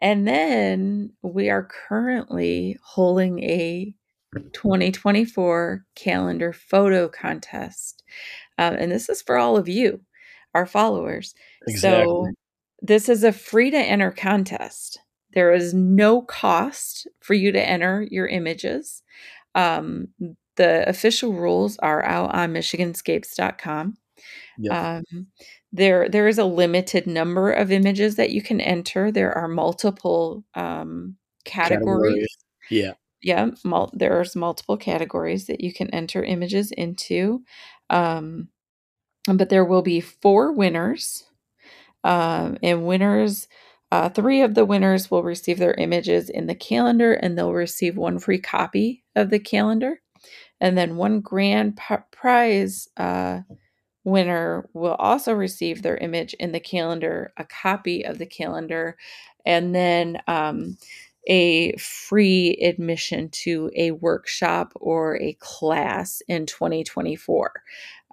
And 0.00 0.28
then 0.28 1.12
we 1.22 1.50
are 1.50 1.68
currently 1.88 2.78
holding 2.82 3.42
a 3.42 3.94
2024 4.52 5.84
calendar 5.94 6.52
photo 6.52 7.08
contest. 7.08 8.02
Um, 8.58 8.74
and 8.74 8.92
this 8.92 9.08
is 9.08 9.22
for 9.22 9.36
all 9.36 9.56
of 9.56 9.68
you, 9.68 10.00
our 10.54 10.66
followers. 10.66 11.34
So 11.76 12.28
this 12.82 13.08
is 13.08 13.24
a 13.24 13.32
free 13.32 13.70
to 13.70 13.78
enter 13.78 14.10
contest. 14.10 15.00
There 15.36 15.52
is 15.52 15.74
no 15.74 16.22
cost 16.22 17.06
for 17.20 17.34
you 17.34 17.52
to 17.52 17.68
enter 17.68 18.08
your 18.10 18.26
images. 18.26 19.02
Um, 19.54 20.08
the 20.56 20.88
official 20.88 21.34
rules 21.34 21.76
are 21.80 22.02
out 22.02 22.34
on 22.34 22.54
michiganscapes.com. 22.54 23.98
Yep. 24.58 24.72
Um, 24.72 25.26
there 25.72 26.08
there 26.08 26.26
is 26.26 26.38
a 26.38 26.44
limited 26.46 27.06
number 27.06 27.52
of 27.52 27.70
images 27.70 28.16
that 28.16 28.30
you 28.30 28.40
can 28.40 28.62
enter. 28.62 29.12
There 29.12 29.36
are 29.36 29.46
multiple 29.46 30.42
um, 30.54 31.16
categories. 31.44 31.84
categories. 31.84 32.36
Yeah. 32.70 32.92
Yeah, 33.20 33.50
mul- 33.62 33.92
there's 33.92 34.34
multiple 34.34 34.78
categories 34.78 35.48
that 35.48 35.60
you 35.60 35.74
can 35.74 35.90
enter 35.90 36.24
images 36.24 36.72
into. 36.72 37.42
Um, 37.90 38.48
but 39.30 39.50
there 39.50 39.66
will 39.66 39.82
be 39.82 40.00
four 40.00 40.52
winners. 40.52 41.24
Um, 42.04 42.56
and 42.62 42.86
winners, 42.86 43.48
uh, 43.92 44.08
three 44.08 44.42
of 44.42 44.54
the 44.54 44.64
winners 44.64 45.10
will 45.10 45.22
receive 45.22 45.58
their 45.58 45.74
images 45.74 46.28
in 46.28 46.46
the 46.46 46.54
calendar 46.54 47.12
and 47.12 47.36
they'll 47.36 47.52
receive 47.52 47.96
one 47.96 48.18
free 48.18 48.40
copy 48.40 49.04
of 49.14 49.30
the 49.30 49.38
calendar. 49.38 50.00
And 50.60 50.76
then 50.76 50.96
one 50.96 51.20
grand 51.20 51.76
p- 51.76 51.94
prize 52.10 52.88
uh, 52.96 53.40
winner 54.04 54.68
will 54.72 54.94
also 54.94 55.32
receive 55.32 55.82
their 55.82 55.96
image 55.98 56.34
in 56.34 56.52
the 56.52 56.60
calendar, 56.60 57.32
a 57.36 57.44
copy 57.44 58.04
of 58.04 58.18
the 58.18 58.26
calendar, 58.26 58.96
and 59.44 59.74
then 59.74 60.18
um, 60.26 60.76
a 61.26 61.76
free 61.76 62.56
admission 62.62 63.28
to 63.30 63.70
a 63.76 63.90
workshop 63.90 64.72
or 64.76 65.16
a 65.20 65.36
class 65.40 66.22
in 66.28 66.46
2024. 66.46 67.52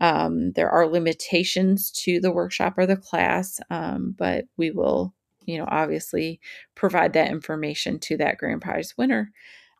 Um, 0.01 0.51
there 0.53 0.69
are 0.69 0.87
limitations 0.87 1.91
to 1.91 2.19
the 2.19 2.31
workshop 2.31 2.73
or 2.77 2.85
the 2.85 2.97
class, 2.97 3.59
um, 3.69 4.15
but 4.17 4.45
we 4.57 4.71
will, 4.71 5.13
you 5.45 5.57
know, 5.57 5.67
obviously 5.67 6.39
provide 6.75 7.13
that 7.13 7.31
information 7.31 7.99
to 7.99 8.17
that 8.17 8.37
grand 8.37 8.61
prize 8.61 8.93
winner. 8.97 9.31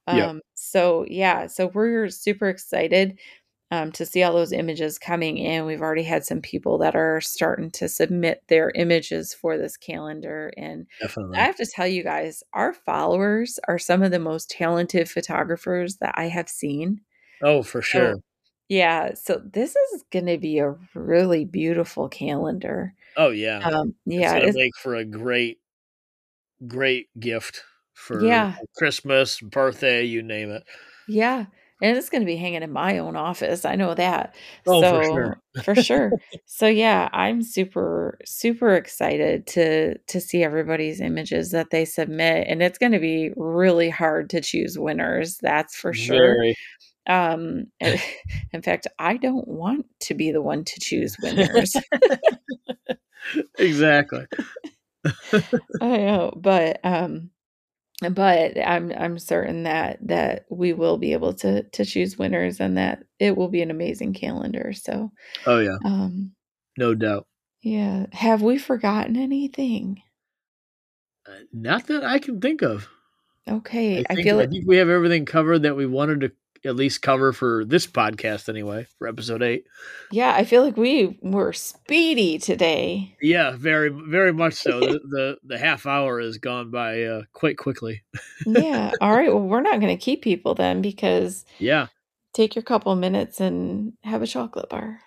Um, 0.07 0.17
yep. 0.17 0.35
So, 0.55 1.05
yeah, 1.07 1.47
so 1.47 1.67
we're 1.67 2.09
super 2.09 2.49
excited 2.49 3.17
um, 3.71 3.91
to 3.93 4.05
see 4.05 4.21
all 4.21 4.33
those 4.33 4.51
images 4.51 4.99
coming 4.99 5.37
in. 5.37 5.65
We've 5.65 5.81
already 5.81 6.03
had 6.03 6.23
some 6.25 6.41
people 6.41 6.77
that 6.79 6.95
are 6.95 7.19
starting 7.21 7.71
to 7.71 7.89
submit 7.89 8.43
their 8.47 8.71
images 8.75 9.33
for 9.33 9.57
this 9.57 9.77
calendar. 9.77 10.53
And 10.57 10.85
Definitely. 11.01 11.39
I 11.39 11.41
have 11.41 11.55
to 11.55 11.65
tell 11.65 11.87
you 11.87 12.03
guys, 12.03 12.43
our 12.53 12.73
followers 12.73 13.59
are 13.67 13.79
some 13.79 14.03
of 14.03 14.11
the 14.11 14.19
most 14.19 14.51
talented 14.51 15.09
photographers 15.09 15.97
that 15.97 16.13
I 16.17 16.25
have 16.25 16.49
seen. 16.49 17.01
Oh, 17.41 17.63
for 17.63 17.81
sure. 17.81 18.13
So, 18.13 18.21
yeah. 18.69 19.13
So 19.15 19.41
this 19.43 19.75
is 19.75 20.03
going 20.11 20.27
to 20.27 20.37
be 20.37 20.59
a 20.59 20.75
really 20.93 21.45
beautiful 21.45 22.09
calendar. 22.09 22.93
Oh, 23.17 23.29
yeah. 23.29 23.59
Um, 23.59 23.95
yeah. 24.05 24.35
It's 24.35 24.41
going 24.41 24.53
to 24.53 24.59
make 24.59 24.77
for 24.81 24.95
a 24.95 25.05
great, 25.05 25.59
great 26.67 27.07
gift 27.19 27.63
for 27.93 28.25
yeah. 28.25 28.55
Christmas, 28.75 29.39
birthday, 29.39 30.03
you 30.03 30.21
name 30.21 30.51
it. 30.51 30.63
Yeah 31.07 31.45
and 31.83 31.97
it's 31.97 32.09
going 32.09 32.21
to 32.21 32.25
be 32.25 32.37
hanging 32.37 32.63
in 32.63 32.71
my 32.71 32.97
own 32.97 33.17
office. 33.17 33.65
I 33.65 33.75
know 33.75 33.93
that. 33.93 34.35
Oh, 34.65 34.81
so, 34.81 35.01
for 35.01 35.03
sure. 35.03 35.37
for 35.63 35.75
sure. 35.75 36.11
So 36.45 36.67
yeah, 36.67 37.09
I'm 37.11 37.41
super 37.41 38.17
super 38.25 38.73
excited 38.75 39.45
to 39.47 39.97
to 39.97 40.21
see 40.21 40.43
everybody's 40.43 41.01
images 41.01 41.51
that 41.51 41.71
they 41.71 41.83
submit, 41.83 42.47
and 42.47 42.63
it's 42.63 42.77
going 42.77 42.93
to 42.93 42.99
be 42.99 43.31
really 43.35 43.89
hard 43.89 44.29
to 44.31 44.41
choose 44.41 44.79
winners. 44.79 45.37
That's 45.41 45.75
for 45.75 45.93
sure. 45.93 46.35
Very. 46.35 46.55
Um, 47.07 47.67
in 47.79 48.61
fact, 48.61 48.87
I 48.99 49.17
don't 49.17 49.47
want 49.47 49.85
to 50.01 50.13
be 50.13 50.31
the 50.31 50.41
one 50.41 50.63
to 50.63 50.79
choose 50.79 51.17
winners. 51.21 51.75
exactly. 53.57 54.25
I 55.81 55.97
know, 55.97 56.33
but 56.35 56.79
um, 56.83 57.31
but 58.09 58.57
I'm 58.57 58.91
I'm 58.91 59.19
certain 59.19 59.63
that 59.63 59.99
that 60.07 60.45
we 60.49 60.73
will 60.73 60.97
be 60.97 61.13
able 61.13 61.33
to 61.35 61.63
to 61.63 61.85
choose 61.85 62.17
winners 62.17 62.59
and 62.59 62.77
that 62.77 63.03
it 63.19 63.37
will 63.37 63.49
be 63.49 63.61
an 63.61 63.71
amazing 63.71 64.13
calendar. 64.13 64.73
So 64.73 65.11
Oh 65.45 65.59
yeah. 65.59 65.77
Um 65.83 66.33
no 66.77 66.95
doubt. 66.95 67.27
Yeah. 67.61 68.07
Have 68.11 68.41
we 68.41 68.57
forgotten 68.57 69.15
anything? 69.15 70.01
Uh, 71.27 71.43
not 71.53 71.87
that 71.87 72.03
I 72.03 72.19
can 72.19 72.41
think 72.41 72.61
of. 72.61 72.89
Okay. 73.47 73.93
I, 73.93 74.03
think, 74.03 74.19
I 74.19 74.23
feel 74.23 74.39
I 74.39 74.47
think 74.47 74.65
we 74.67 74.77
have 74.77 74.89
everything 74.89 75.25
covered 75.25 75.63
that 75.63 75.75
we 75.75 75.85
wanted 75.85 76.21
to 76.21 76.31
at 76.65 76.75
least 76.75 77.01
cover 77.01 77.33
for 77.33 77.65
this 77.65 77.85
podcast 77.85 78.47
anyway, 78.47 78.87
for 78.97 79.07
episode 79.07 79.43
eight. 79.43 79.65
Yeah, 80.11 80.33
I 80.33 80.45
feel 80.45 80.63
like 80.63 80.77
we 80.77 81.17
were 81.21 81.53
speedy 81.53 82.37
today. 82.37 83.15
Yeah, 83.21 83.55
very, 83.57 83.89
very 83.89 84.31
much 84.31 84.53
so. 84.53 84.79
the, 84.79 84.87
the, 85.09 85.37
the 85.43 85.57
half 85.57 85.85
hour 85.85 86.21
has 86.21 86.37
gone 86.37 86.71
by 86.71 87.03
uh, 87.03 87.23
quite 87.33 87.57
quickly. 87.57 88.03
yeah. 88.45 88.91
All 89.01 89.15
right. 89.15 89.33
Well, 89.33 89.43
we're 89.43 89.61
not 89.61 89.79
going 89.79 89.95
to 89.95 90.03
keep 90.03 90.21
people 90.21 90.55
then 90.55 90.81
because 90.81 91.45
yeah, 91.59 91.87
take 92.33 92.55
your 92.55 92.63
couple 92.63 92.95
minutes 92.95 93.39
and 93.39 93.93
have 94.03 94.21
a 94.21 94.27
chocolate 94.27 94.69
bar. 94.69 95.01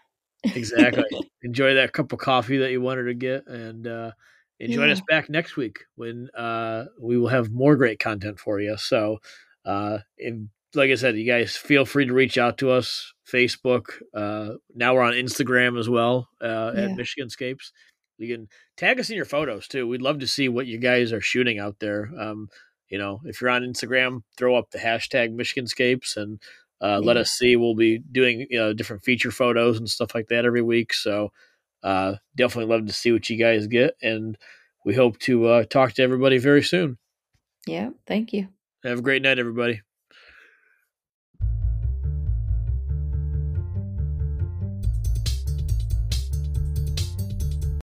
exactly. 0.44 1.30
Enjoy 1.42 1.74
that 1.74 1.92
cup 1.92 2.12
of 2.12 2.18
coffee 2.18 2.58
that 2.58 2.70
you 2.70 2.80
wanted 2.80 3.04
to 3.04 3.14
get, 3.14 3.46
and 3.46 3.86
uh, 3.86 4.12
and 4.60 4.72
join 4.72 4.88
yeah. 4.88 4.92
us 4.92 5.02
back 5.08 5.30
next 5.30 5.56
week 5.56 5.84
when 5.96 6.28
uh, 6.36 6.84
we 7.00 7.16
will 7.16 7.28
have 7.28 7.50
more 7.50 7.76
great 7.76 7.98
content 7.98 8.38
for 8.38 8.60
you. 8.60 8.76
So, 8.76 9.18
uh, 9.64 9.98
in 10.18 10.50
like 10.76 10.90
I 10.90 10.94
said, 10.94 11.16
you 11.16 11.26
guys 11.26 11.56
feel 11.56 11.84
free 11.84 12.06
to 12.06 12.12
reach 12.12 12.38
out 12.38 12.58
to 12.58 12.70
us. 12.70 13.12
Facebook. 13.26 14.00
Uh, 14.14 14.54
now 14.74 14.94
we're 14.94 15.02
on 15.02 15.12
Instagram 15.12 15.78
as 15.78 15.88
well 15.88 16.28
uh, 16.40 16.72
yeah. 16.74 16.82
at 16.82 16.90
Michiganscapes. 16.90 17.72
You 18.18 18.34
can 18.34 18.48
tag 18.76 18.98
us 18.98 19.10
in 19.10 19.16
your 19.16 19.24
photos 19.24 19.68
too. 19.68 19.86
We'd 19.86 20.02
love 20.02 20.20
to 20.20 20.26
see 20.26 20.48
what 20.48 20.66
you 20.66 20.78
guys 20.78 21.12
are 21.12 21.20
shooting 21.20 21.58
out 21.58 21.80
there. 21.80 22.10
Um, 22.18 22.48
you 22.88 22.98
know, 22.98 23.20
if 23.24 23.40
you're 23.40 23.50
on 23.50 23.62
Instagram, 23.62 24.22
throw 24.36 24.56
up 24.56 24.70
the 24.70 24.78
hashtag 24.78 25.34
Michiganscapes 25.34 26.16
and 26.16 26.40
uh, 26.80 27.00
yeah. 27.00 27.06
let 27.06 27.16
us 27.16 27.32
see. 27.32 27.56
We'll 27.56 27.74
be 27.74 27.98
doing 27.98 28.46
you 28.48 28.58
know 28.58 28.72
different 28.72 29.02
feature 29.02 29.30
photos 29.30 29.78
and 29.78 29.88
stuff 29.88 30.14
like 30.14 30.28
that 30.28 30.44
every 30.44 30.62
week. 30.62 30.94
So 30.94 31.32
uh, 31.82 32.14
definitely 32.36 32.72
love 32.74 32.86
to 32.86 32.92
see 32.92 33.12
what 33.12 33.28
you 33.28 33.36
guys 33.36 33.66
get, 33.66 33.94
and 34.02 34.38
we 34.84 34.94
hope 34.94 35.18
to 35.20 35.46
uh, 35.46 35.64
talk 35.64 35.94
to 35.94 36.02
everybody 36.02 36.38
very 36.38 36.62
soon. 36.62 36.98
Yeah, 37.66 37.90
thank 38.06 38.32
you. 38.32 38.48
Have 38.84 39.00
a 39.00 39.02
great 39.02 39.22
night, 39.22 39.38
everybody. 39.38 39.82